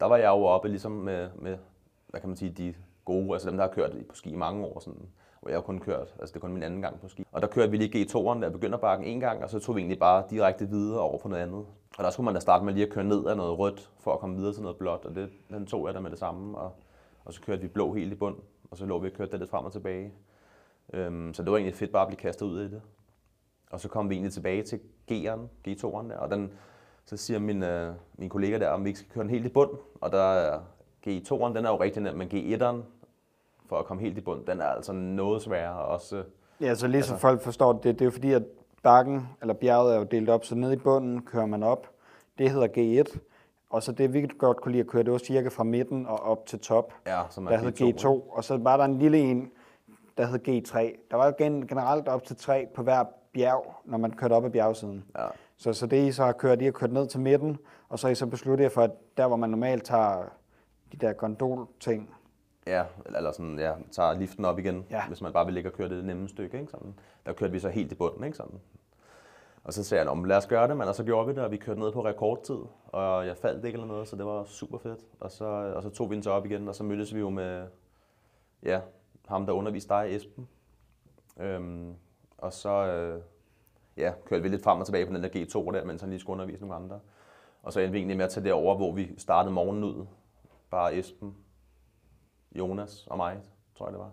[0.00, 1.58] der var jeg jo oppe ligesom med, med
[2.08, 2.74] hvad kan man sige, de
[3.04, 5.08] gode, altså dem, der har kørt på ski i mange år, sådan
[5.40, 7.24] hvor jeg har kun kørt, altså det er kun min anden gang på ski.
[7.32, 9.80] Og der kørte vi lige G2'eren, der begynder bakken en gang, og så tog vi
[9.80, 11.66] egentlig bare direkte videre over på noget andet.
[11.98, 14.12] Og der skulle man da starte med lige at køre ned af noget rødt, for
[14.12, 16.58] at komme videre til noget blåt, og det, den tog jeg der med det samme,
[16.58, 16.72] og,
[17.24, 18.36] og så kørte vi blå helt i bund,
[18.70, 20.12] og så lå vi og kørte det lidt frem og tilbage.
[20.92, 22.82] Øhm, så det var egentlig fedt bare at blive kastet ud i det.
[23.70, 24.80] Og så kom vi egentlig tilbage til
[25.10, 26.52] G'eren, G2'eren der, og den,
[27.04, 29.48] så siger min, øh, min kollega der, om vi ikke skal køre den helt i
[29.48, 29.70] bund,
[30.00, 30.60] og der er
[31.06, 32.76] G2'eren, den er jo rigtig nem, men G1'eren,
[33.66, 36.22] for at komme helt i bund, den er altså noget sværere også.
[36.60, 38.42] Ja, så lige så altså, folk forstår det, det er jo fordi, at
[38.82, 41.86] bakken, eller bjerget er jo delt op, så nede i bunden kører man op.
[42.38, 43.18] Det hedder G1.
[43.70, 46.22] Og så det, vi godt kunne lide at køre, det var cirka fra midten og
[46.22, 46.92] op til top.
[47.06, 48.04] Ja, som er der hed G2.
[48.04, 48.06] G2.
[48.06, 49.50] Og så var der en lille en,
[50.18, 50.78] der hed G3.
[51.10, 51.30] Der var
[51.68, 55.04] generelt op til tre på hver bjerg, når man kørte op ad bjergsiden.
[55.18, 55.26] Ja.
[55.56, 57.58] Så, så det I så har kørt, I har kørt ned til midten,
[57.88, 60.24] og så I så besluttet jer for, at der hvor man normalt tager
[60.92, 62.14] de der gondol-ting,
[62.66, 62.84] Ja,
[63.16, 65.06] eller sådan, ja, tager liften op igen, Ja.
[65.06, 66.58] hvis man bare vil ligge og køre det nemme stykke.
[66.60, 66.70] Ikke?
[66.70, 66.94] Sådan.
[67.26, 68.24] Der kørte vi så helt i bunden.
[68.24, 68.36] Ikke?
[68.36, 68.60] Sådan.
[69.64, 71.32] Og så sagde jeg, "Nå, men lad os gøre det, men og så gjorde vi
[71.34, 74.26] det, og vi kørte ned på rekordtid, og jeg faldt ikke eller noget, så det
[74.26, 75.00] var super fedt.
[75.20, 75.44] Og så,
[75.76, 77.66] og så tog vi den så op igen, og så mødtes vi jo med
[78.62, 78.80] ja,
[79.28, 80.48] ham, der underviste dig, Esben.
[81.40, 81.94] Øhm,
[82.38, 83.22] og så øh,
[83.96, 86.20] ja, kørte vi lidt frem og tilbage på den der G2 der, mens han lige
[86.20, 87.00] skulle undervise nogle andre.
[87.62, 90.06] Og så endte vi egentlig med at tage derover, hvor vi startede morgenen ud.
[90.70, 91.36] Bare Esben,
[92.52, 93.40] Jonas og mig,
[93.74, 94.10] tror jeg det var.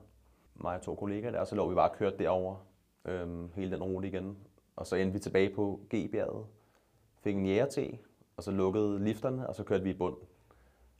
[0.55, 2.55] Mig og to kollegaer der, og så lå vi bare og kørte derover
[3.05, 4.38] øhm, hele den rute igen.
[4.76, 6.45] Og så endte vi tilbage på G-bjerget,
[7.24, 7.97] fik en jæger
[8.38, 10.16] og så lukkede lifterne, og så kørte vi i bund.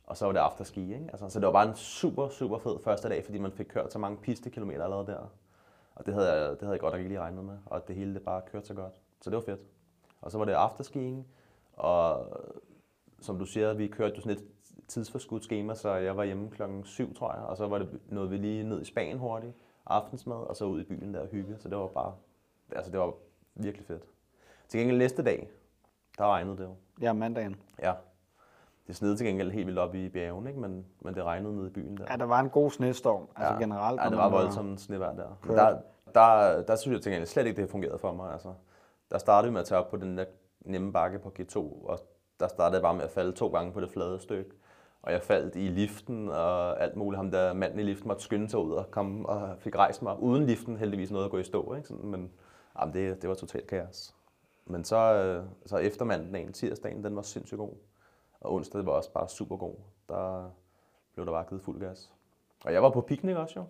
[0.06, 1.08] Og så var det afterski, ikke?
[1.12, 3.92] Altså, så det var bare en super, super fed første dag, fordi man fik kørt
[3.92, 5.32] så mange pistekilometer allerede der.
[5.94, 7.96] Og det havde jeg, det havde jeg godt nok ikke lige regnet med, og det
[7.96, 8.94] hele det bare kørte så godt.
[9.20, 9.60] Så det var fedt.
[10.20, 11.26] Og så var det afterskiing,
[11.72, 12.26] og
[13.20, 14.44] som du siger, vi kørte jo sådan et
[14.88, 18.30] tidsforskudt schema, så jeg var hjemme klokken 7, tror jeg, og så var det noget
[18.30, 19.54] vi lige ned i Spanien hurtigt,
[19.86, 21.56] aftensmad, og så ud i byen der og hygge.
[21.58, 22.14] Så det var bare,
[22.72, 23.12] altså det var
[23.54, 24.02] virkelig fedt.
[24.68, 25.50] Til gengæld næste dag,
[26.18, 26.74] der regnede det jo.
[27.00, 27.56] ja, mandagen.
[27.82, 27.92] Ja.
[28.86, 30.60] Det snede til gengæld helt vildt op i bjergen, ikke?
[30.60, 32.04] Men, men det regnede nede i byen der.
[32.10, 33.58] Ja, der var en god snestorm, altså ja.
[33.58, 34.00] generelt.
[34.00, 35.38] Ja, det var voldsomt snevejr der.
[35.44, 35.78] Men der,
[36.14, 38.32] der, der synes jeg til gengæld slet ikke, det fungerede for mig.
[38.32, 38.52] Altså,
[39.10, 40.24] der startede vi med at tage op på den der
[40.60, 41.98] nemme bakke på G2, og
[42.40, 44.50] der startede jeg bare med at falde to gange på det flade stykke.
[45.02, 47.18] Og jeg faldt i liften og alt muligt.
[47.18, 50.12] Ham der manden i liften måtte skynde sig ud og, komme og fik rejst mig
[50.12, 50.22] op.
[50.22, 51.74] Uden liften heldigvis noget at gå i stå.
[51.74, 51.88] Ikke?
[51.88, 52.30] Sådan, men
[52.80, 54.14] jamen, det, det var totalt kaos.
[54.66, 57.74] Men så, øh, så efter mandagen, tirsdagen, den var sindssygt god.
[58.46, 59.74] Og onsdag var også bare super god.
[60.08, 60.50] Der
[61.14, 62.12] blev der bare givet fuld gas.
[62.64, 63.64] Og jeg var på picnic også jo.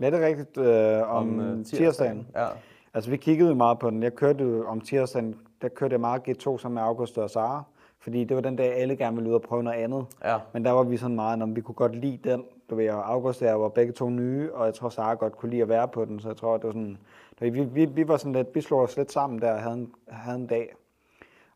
[0.00, 0.58] Ja, det er rigtigt.
[0.58, 2.28] Øh, om, om øh, tirsdagen.
[2.34, 2.46] Ja.
[2.94, 4.02] Altså, vi kiggede jo meget på den.
[4.02, 7.62] Jeg kørte om tirsdagen, der kørte jeg meget G2 sammen med August og Sara.
[7.98, 10.06] Fordi det var den dag, alle gerne ville ud og prøve noget andet.
[10.24, 10.38] Ja.
[10.52, 12.44] Men der var vi sådan meget, om vi kunne godt lide den.
[12.70, 15.36] Du ved, og August og jeg var begge to nye, og jeg tror, Sara godt
[15.36, 16.20] kunne lide at være på den.
[16.20, 16.98] Så jeg tror, det var sådan...
[17.40, 19.92] Vi, vi, vi var sådan lidt, vi slog os lidt sammen der og havde en,
[20.08, 20.74] havde en dag.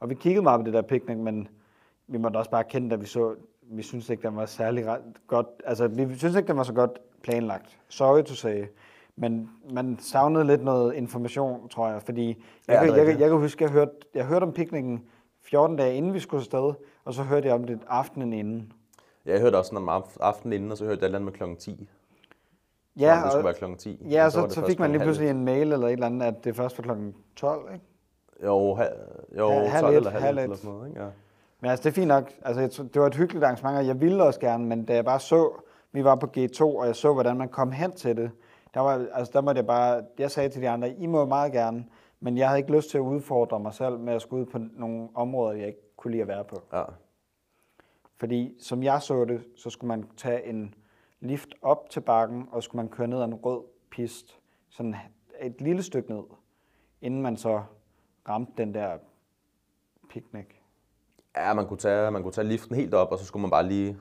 [0.00, 1.48] Og vi kiggede meget på det der picnic, men
[2.08, 5.00] vi måtte også bare kende, at vi så, vi synes ikke, den var særlig ret
[5.26, 7.78] godt, altså vi synes ikke, den var så godt planlagt.
[7.88, 8.64] Sorry to say.
[9.16, 12.36] Men man savnede lidt noget information, tror jeg, fordi jeg,
[12.68, 15.04] Ja, ja, er jeg, jeg, jeg, kan huske, jeg hørte, jeg hørte om picnicen
[15.42, 16.72] 14 dage inden vi skulle afsted,
[17.04, 18.72] og så hørte jeg om det aftenen inden.
[19.26, 21.32] Ja, Jeg hørte også sådan om af- aftenen inden, og så hørte jeg et med
[21.32, 21.88] klokken 10.
[22.98, 24.06] Ja, om det skulle og, være klokken 10.
[24.10, 26.26] ja, og så, så først fik man lige pludselig en mail eller et eller andet,
[26.26, 27.84] at det først var klokken 12, ikke?
[28.44, 28.84] Jo, ha,
[29.38, 30.42] jo Ha- halv 12 et, eller halv, halv et.
[30.42, 30.88] eller sådan noget.
[30.88, 31.00] Ikke?
[31.02, 31.08] Ja.
[31.66, 32.32] Men altså, det er fint nok.
[32.42, 35.04] Altså, jeg, det var et hyggeligt arrangement, og jeg ville også gerne, men da jeg
[35.04, 35.62] bare så,
[35.92, 38.30] vi var på G2, og jeg så, hvordan man kom hen til det,
[38.74, 41.52] der, var, altså, der måtte jeg bare, jeg sagde til de andre, I må meget
[41.52, 41.86] gerne,
[42.20, 44.58] men jeg havde ikke lyst til at udfordre mig selv med at skulle ud på
[44.58, 46.62] nogle områder, jeg ikke kunne lide at være på.
[46.72, 46.82] Ja.
[48.16, 50.74] Fordi som jeg så det, så skulle man tage en
[51.20, 54.96] lift op til bakken, og skulle man køre ned ad en rød pist, sådan
[55.40, 56.24] et lille stykke ned,
[57.00, 57.62] inden man så
[58.28, 58.98] ramte den der
[60.10, 60.55] picnic.
[61.36, 63.66] Ja, man kunne, tage, man kunne tage liften helt op, og så skulle man bare
[63.66, 63.96] lige,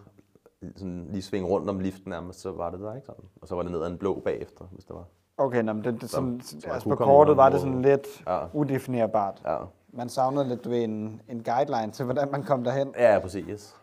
[0.76, 3.26] sådan, lige svinge rundt om liften nærmest, så var det der, ikke sådan?
[3.42, 5.04] Og så var det ned ad en blå bagefter, hvis det var.
[5.38, 8.24] Okay, nå, men det, det, sådan, så man altså på kortet var det sådan lidt
[8.28, 8.40] Ja.
[8.54, 9.42] udefinerbart.
[9.46, 9.58] Ja,
[9.94, 12.94] Man savnede lidt du ved, en, en guideline til, hvordan man kom derhen.
[13.00, 13.76] ja præcis.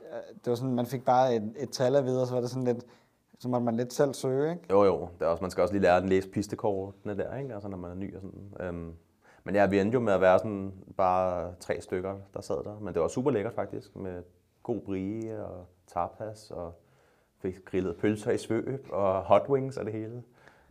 [0.45, 2.51] Det var sådan, man fik bare et, et tal at vide, og så var det
[2.51, 2.85] sådan lidt,
[3.39, 4.63] så måtte man lidt selv søge, ikke?
[4.71, 5.09] Jo, jo.
[5.19, 7.55] Det er også, man skal også lige lære at læse pistekortene der, ikke?
[7.55, 8.53] Altså, når man er ny og sådan.
[8.61, 8.93] Øhm,
[9.45, 12.79] men vi endte jo med at være sådan bare tre stykker, der sad der.
[12.81, 14.23] Men det var super lækkert faktisk, med
[14.63, 16.73] god brie og tapas, og
[17.39, 20.23] fik grillet pølser i svøb, og hot wings og det hele.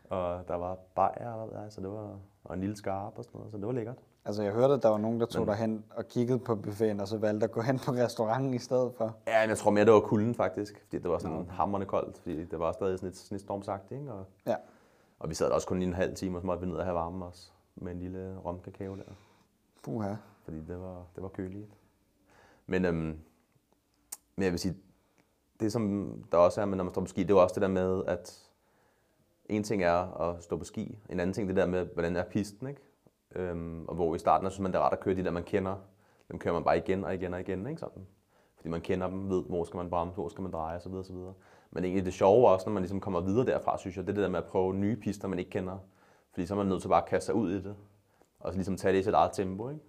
[0.09, 3.23] Og der var bajer og hvad der, så det var, og en lille skarp og
[3.23, 3.97] sådan noget, så det var lækkert.
[4.25, 7.07] Altså, jeg hørte, at der var nogen, der tog derhen og kiggede på buffeten, og
[7.07, 9.15] så valgte at gå hen på restauranten i stedet for.
[9.27, 12.17] Ja, men jeg tror mere, det var kulden faktisk, fordi det var sådan hammerende koldt,
[12.17, 14.13] fordi det var stadig sådan lidt snestormsagtigt, ikke?
[14.13, 14.55] Og, Ja.
[15.19, 16.77] Og vi sad der også kun lige en halv time, og så måtte vi ned
[16.77, 17.51] og have varme også.
[17.75, 19.13] Med en lille romkakao der.
[19.83, 20.15] Puha.
[20.43, 21.67] Fordi det var, det var køligt.
[22.65, 23.19] Men, øhm,
[24.35, 24.75] men jeg vil sige,
[25.59, 27.53] det som der også er, med, når man står på ski, det er jo også
[27.53, 28.51] det der med, at
[29.45, 32.23] en ting er at stå på ski, en anden ting det der med, hvordan er
[32.23, 32.81] pisten, ikke?
[33.35, 35.31] Øhm, og hvor i starten, så synes man, det er rart at køre de der,
[35.31, 35.75] man kender.
[36.31, 38.07] Dem kører man bare igen og igen og igen, ikke sådan?
[38.55, 40.93] Fordi man kender dem, ved, hvor skal man bremse, hvor skal man dreje osv.
[40.93, 41.15] osv.
[41.71, 44.15] Men egentlig det sjove også, når man ligesom kommer videre derfra, synes jeg, det er
[44.15, 45.77] det der med at prøve nye pister, man ikke kender.
[46.33, 47.75] Fordi så er man nødt til bare at kaste sig ud i det.
[48.39, 49.81] Og så ligesom tage det i sit eget tempo, ikke?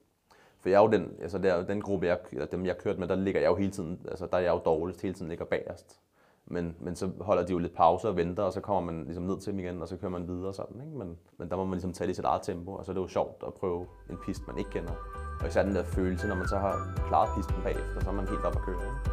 [0.61, 2.99] For jeg er jo den, altså der, den gruppe, jeg, eller dem jeg har kørt
[2.99, 5.28] med, der ligger jeg jo hele tiden, altså der er jeg jo dårligst, hele tiden
[5.28, 6.01] ligger bagerst.
[6.47, 9.24] Men, men så holder de jo lidt pause og venter, og så kommer man ligesom
[9.24, 10.99] ned til dem igen, og så kører man videre sådan, ikke?
[10.99, 12.95] Men, men der må man ligesom tage det i sit eget tempo, og så er
[12.95, 14.93] det jo sjovt at prøve en pist, man ikke kender.
[15.40, 18.28] Og især den der følelse, når man så har klaret pisten bagefter, så er man
[18.28, 19.11] helt op at køre, ikke?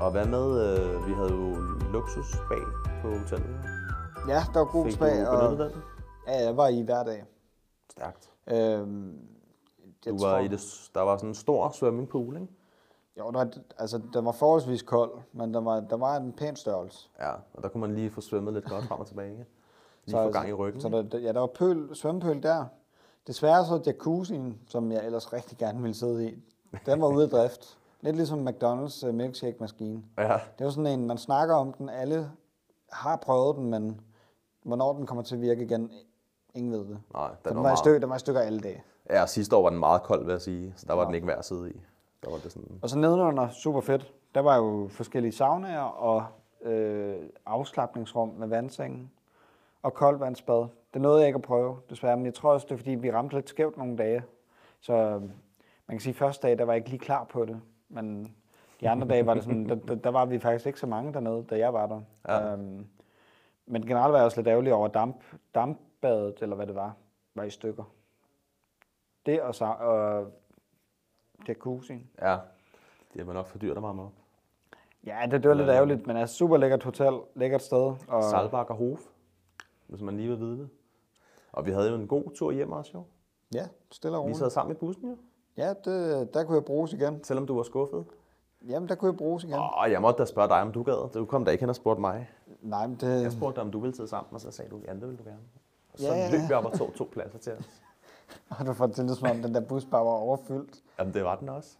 [0.00, 1.54] Og hvad med, øh, vi havde jo
[1.92, 2.64] luksus bag
[3.02, 3.71] på hotellet.
[4.28, 5.70] Ja, der var god Fik spag, du og
[6.26, 7.24] ja, jeg var i hver dag.
[7.90, 8.30] Stærkt.
[8.46, 9.28] Øhm,
[10.06, 12.52] jeg Du var i det, der var sådan en stor swimmingpool, ikke?
[13.18, 13.46] Jo, der,
[13.78, 17.08] altså, den var forholdsvis kold, men der var, der var en pæn størrelse.
[17.20, 19.30] Ja, og der kunne man lige få svømmet lidt godt frem og tilbage.
[19.30, 19.44] Ikke?
[20.04, 20.80] Lige Så få gang i ryggen.
[20.80, 22.64] Så der, ja, der var pøl, svømmepøl der.
[23.26, 26.42] Desværre så jacuzzien, som jeg ellers rigtig gerne ville sidde i,
[26.86, 27.78] den var ude af drift.
[28.00, 30.02] Lidt ligesom McDonald's uh, milkshake-maskine.
[30.18, 32.30] Ja, Det var sådan en, man snakker om den, alle
[32.92, 34.00] har prøvet den, men
[34.62, 35.90] hvornår den kommer til at virke igen,
[36.54, 36.98] ingen ved det.
[37.14, 37.78] nej, Den, den var, var, i meget...
[37.78, 38.82] stykker, den var i stykker alle dage.
[39.10, 40.72] Ja, sidste år var den meget kold, vil jeg sige.
[40.76, 41.06] Så der var Ja.
[41.06, 41.80] den ikke værd at sidde i.
[42.24, 42.78] Der var det sådan...
[42.82, 46.24] Og så nedenunder, super fedt, der var jo forskellige saunaer og
[46.62, 49.10] øh, afslappningsrum med vandsengen
[49.82, 50.66] og koldvandsbad.
[50.94, 53.12] Det nåede jeg ikke at prøve, desværre, men jeg tror også, det er fordi, vi
[53.12, 54.22] ramte lidt skævt nogle dage.
[54.80, 55.30] Så øh, man
[55.88, 58.34] kan sige, at første dag, der var jeg ikke lige klar på det, men
[58.80, 61.12] de andre dage var det sådan, der, der, der var vi faktisk ikke så mange
[61.12, 62.00] dernede, da jeg var der.
[62.28, 62.52] Ja.
[62.52, 62.86] Øhm,
[63.66, 66.94] men generelt var jeg også lidt ærgerlig over, at damp, dampbadet, eller hvad det var,
[67.34, 67.84] var i stykker.
[69.26, 70.32] Det og, så, og
[71.48, 72.10] jacuzzien.
[72.22, 72.38] Ja,
[73.14, 74.12] det var nok for dyrt at varme op.
[75.06, 77.94] Ja, det, det var lidt Eller- ærgerligt, men altså super lækkert hotel, lækkert sted.
[78.08, 79.00] Og Salbak og Hof,
[79.86, 80.68] hvis man lige vil vide det.
[81.52, 83.02] Og vi havde jo en god tur hjem også, jo.
[83.54, 84.38] ja, stille og Vi roligt.
[84.38, 85.16] sad sammen i bussen, jo.
[85.56, 87.24] Ja, det, der kunne jeg bruges igen.
[87.24, 88.04] Selvom du var skuffet.
[88.68, 89.54] Jamen, der kunne jeg bruges igen.
[89.54, 91.10] Åh, jeg måtte da spørge dig, om du gad.
[91.14, 92.30] Du kom da ikke hen og spurgte mig.
[92.62, 93.22] Nej, men det...
[93.22, 95.18] Jeg spurgte dig, om du ville sidde sammen, og så sagde du, ja, det vil
[95.18, 95.38] du gerne.
[95.92, 97.64] Og så Ja, ja, løb vi op og tog to pladser til os.
[98.58, 100.82] Og du det til, som om den der bus bare var overfyldt.
[100.98, 101.76] Jamen, det var den også.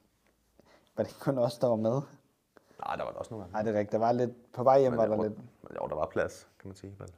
[0.97, 2.01] Var det ikke kun os, der var med?
[2.87, 3.53] Nej, der var der også nogle gange.
[3.53, 3.93] Nej, det er rigtigt.
[3.93, 4.53] Der var lidt...
[4.53, 5.37] På vej hjem Men var jeg der må- lidt...
[5.37, 6.95] Men jo, der var plads, kan man sige.
[6.99, 7.09] Men,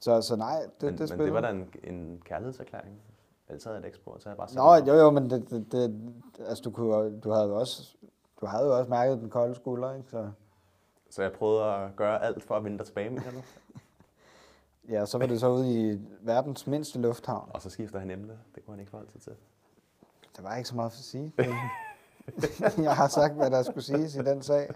[0.00, 1.26] Så, så nej, det, men, det men spillede.
[1.26, 3.00] det var da en, en kærlighedserklæring.
[3.48, 5.50] Ellers havde jeg et eksport, så havde jeg bare sat Nå, jo, jo, men det,
[5.50, 6.10] det, det,
[6.48, 7.96] altså, du, kunne, du havde jo også...
[8.44, 10.10] Du havde jo også mærket den kolde skulder, ikke?
[10.10, 10.30] Så,
[11.10, 13.44] Så jeg prøvede at gøre alt for at vinde dig tilbage med det.
[14.94, 17.50] ja, så var det så ude i verdens mindste lufthavn.
[17.54, 18.38] Og så skifter han emne.
[18.54, 19.32] Det kunne han ikke forholde sig til.
[20.36, 21.32] Der var ikke så meget at sige.
[22.88, 24.70] jeg har sagt, hvad der skulle siges i den sag.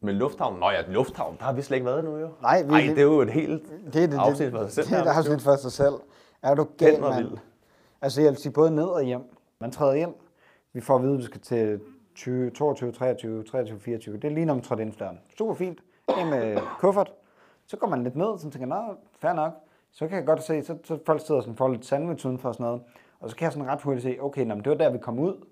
[0.00, 2.28] Men lufthavnen, nå ja, lufthavnen, der har vi slet ikke været nu jo.
[2.42, 3.62] Nej, vi- Ej, det er jo et helt
[3.92, 4.86] Det er det, afsnit for sig selv.
[4.86, 5.94] Det er et afsnit for sig selv.
[6.42, 7.38] Er du var mand?
[8.00, 9.22] Altså, jeg vil sige både ned og hjem.
[9.58, 10.14] Man træder ind.
[10.76, 11.80] Vi får at vide, at vi skal til
[12.14, 14.16] 20, 22, 23, 23, 24.
[14.16, 15.20] Det er lige når man trådte ind døren.
[15.38, 15.78] Super fint.
[16.20, 17.12] Ind med kuffert.
[17.66, 19.52] Så går man lidt ned, så tænker jeg, fair nok.
[19.90, 22.54] Så kan jeg godt se, så, så folk sidder sådan, for lidt sandwich udenfor og
[22.54, 22.82] sådan noget.
[23.20, 24.98] Og så kan jeg sådan ret hurtigt se, okay, nå, men det var der, vi
[24.98, 25.46] kom ud.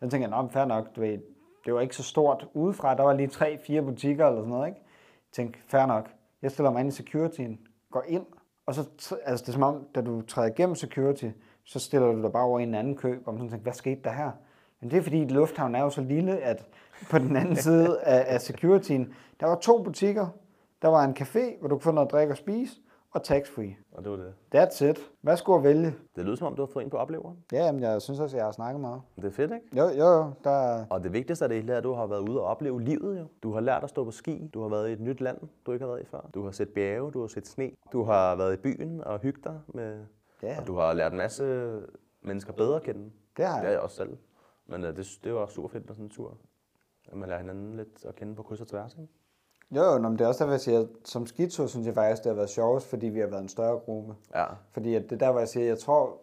[0.00, 1.18] Så tænker jeg, nå, men fair nok, du ved,
[1.66, 2.94] det var ikke så stort udefra.
[2.94, 4.80] Der var lige tre, fire butikker eller sådan noget, ikke?
[4.80, 6.10] Jeg tænkte, fair nok.
[6.42, 7.58] Jeg stiller mig ind i securityen,
[7.90, 8.26] går ind,
[8.66, 8.88] og så,
[9.24, 11.26] altså det er som om, da du træder igennem security,
[11.64, 13.72] så stiller du dig bare over i en anden kø, og man sådan tænker, hvad
[13.72, 14.30] skete der her?
[14.86, 16.64] Men det er fordi, lufthavnen er jo så lille, at
[17.10, 20.26] på den anden side af, af securityen, der var to butikker.
[20.82, 22.72] Der var en café, hvor du kunne få noget at drikke og spise,
[23.10, 23.76] og tax-free.
[23.92, 24.34] Og det var det.
[24.54, 24.98] That's it.
[25.20, 25.94] Hvad skulle jeg vælge?
[26.16, 27.36] Det lyder som om, du har fået en på opleveren.
[27.52, 29.02] Ja, jamen, jeg synes også, jeg har snakket meget.
[29.16, 29.76] Det er fedt, ikke?
[29.76, 30.32] Jo, jo, jo.
[30.44, 32.82] Der, Og det vigtigste af det hele er, at du har været ude og opleve
[32.82, 33.26] livet jo.
[33.42, 35.72] Du har lært at stå på ski, du har været i et nyt land, du
[35.72, 36.20] ikke har været i før.
[36.34, 39.44] Du har set bjerge, du har set sne, du har været i byen og hygget
[39.44, 40.04] dig med...
[40.42, 40.60] Ja.
[40.60, 41.72] Og du har lært en masse
[42.22, 43.10] mennesker bedre at kende.
[43.36, 43.72] det har Det er jeg.
[43.72, 44.16] jeg også selv.
[44.66, 46.36] Men uh, det, det også super fedt med sådan en tur.
[47.08, 49.12] At man lærer hinanden lidt at kende på kryds og tværs, ikke?
[49.70, 52.22] Jo, jo, men det er også derfor, jeg siger, at som skitur synes jeg faktisk,
[52.22, 54.14] det har været sjovest, fordi vi har været en større gruppe.
[54.34, 54.46] Ja.
[54.70, 56.20] Fordi at det er der, hvor jeg siger, jeg tror,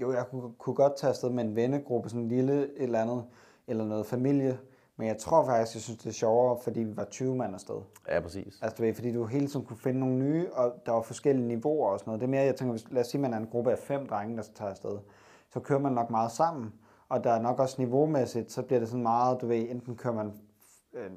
[0.00, 3.02] jo, jeg kunne, kunne godt tage afsted med en vennegruppe, sådan en lille et eller
[3.02, 3.24] andet,
[3.66, 4.58] eller noget familie,
[4.96, 7.80] men jeg tror faktisk, jeg synes, det er sjovere, fordi vi var 20 mand afsted.
[8.08, 8.58] Ja, præcis.
[8.62, 11.48] Altså, du ved, fordi du hele tiden kunne finde nogle nye, og der var forskellige
[11.48, 12.20] niveauer og sådan noget.
[12.20, 13.78] Det er mere, jeg tænker, hvis, lad os sige, at man er en gruppe af
[13.78, 14.98] fem drenge, der tager afsted,
[15.50, 16.72] så kører man nok meget sammen,
[17.08, 20.14] og der er nok også niveaumæssigt, så bliver det sådan meget, du ved, enten kører
[20.14, 20.32] man
[20.94, 21.10] øh,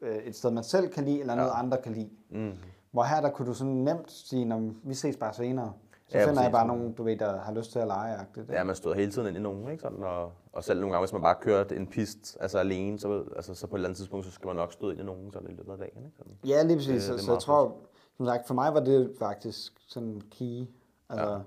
[0.00, 2.10] øh, et sted, man selv kan lide, eller noget, andre kan lide.
[2.30, 2.52] Mm.
[2.92, 5.72] Hvor her, der kunne du sådan nemt sige, når vi ses bare senere.
[6.08, 8.18] Så Ja, finder jeg bare nogen, du ved, der har lyst til at lege.
[8.34, 8.46] Det.
[8.48, 9.80] Ja, man støder hele tiden ind i nogen, ikke?
[9.82, 13.08] Sådan, og, og selv nogle gange, hvis man bare kører en pist altså alene, så,
[13.08, 15.04] ved- altså, så på et eller andet tidspunkt, så skal man nok støde ind i
[15.04, 16.04] nogen sådan i løbet af dagen.
[16.04, 16.16] Ikke?
[16.16, 16.32] Sådan.
[16.46, 16.92] Ja, lige præcis.
[16.94, 17.76] Det- Så, det så jeg tror,
[18.16, 20.66] som sagt, for mig var det faktisk sådan key.
[21.10, 21.38] Altså, ja.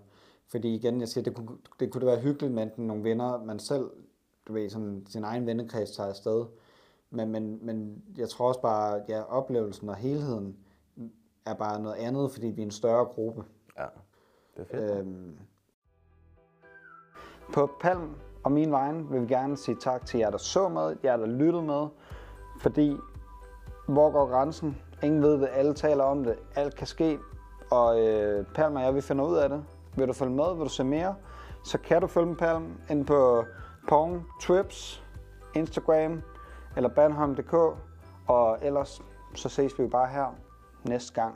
[0.51, 3.43] Fordi igen, jeg siger, det kunne, det kunne da være hyggeligt med enten nogle venner,
[3.43, 3.89] man selv,
[4.47, 6.45] du ved, sådan sin egen vennekreds tager afsted.
[7.09, 10.57] Men, men, men jeg tror også bare, ja, oplevelsen og helheden
[11.45, 13.43] er bare noget andet, fordi vi er en større gruppe.
[13.77, 13.85] Ja,
[14.57, 14.99] det er fedt.
[14.99, 15.37] Øhm.
[17.53, 20.95] På Palm og min vegne vil vi gerne sige tak til jer, der så med,
[21.03, 21.87] jer, der lyttede med,
[22.61, 22.97] fordi
[23.87, 24.77] hvor går grænsen?
[25.03, 27.19] Ingen ved det, alle taler om det, alt kan ske,
[27.71, 29.65] og øh, Palm og jeg, vi finder ud af det.
[29.95, 31.15] Vil du følge med, vil du se mere,
[31.63, 33.45] så kan du følge med Palm ind på
[33.89, 35.03] Pong, Trips,
[35.55, 36.21] Instagram
[36.75, 37.53] eller Banholm.dk,
[38.27, 39.01] og ellers
[39.35, 40.35] så ses vi jo bare her
[40.83, 41.35] næste gang.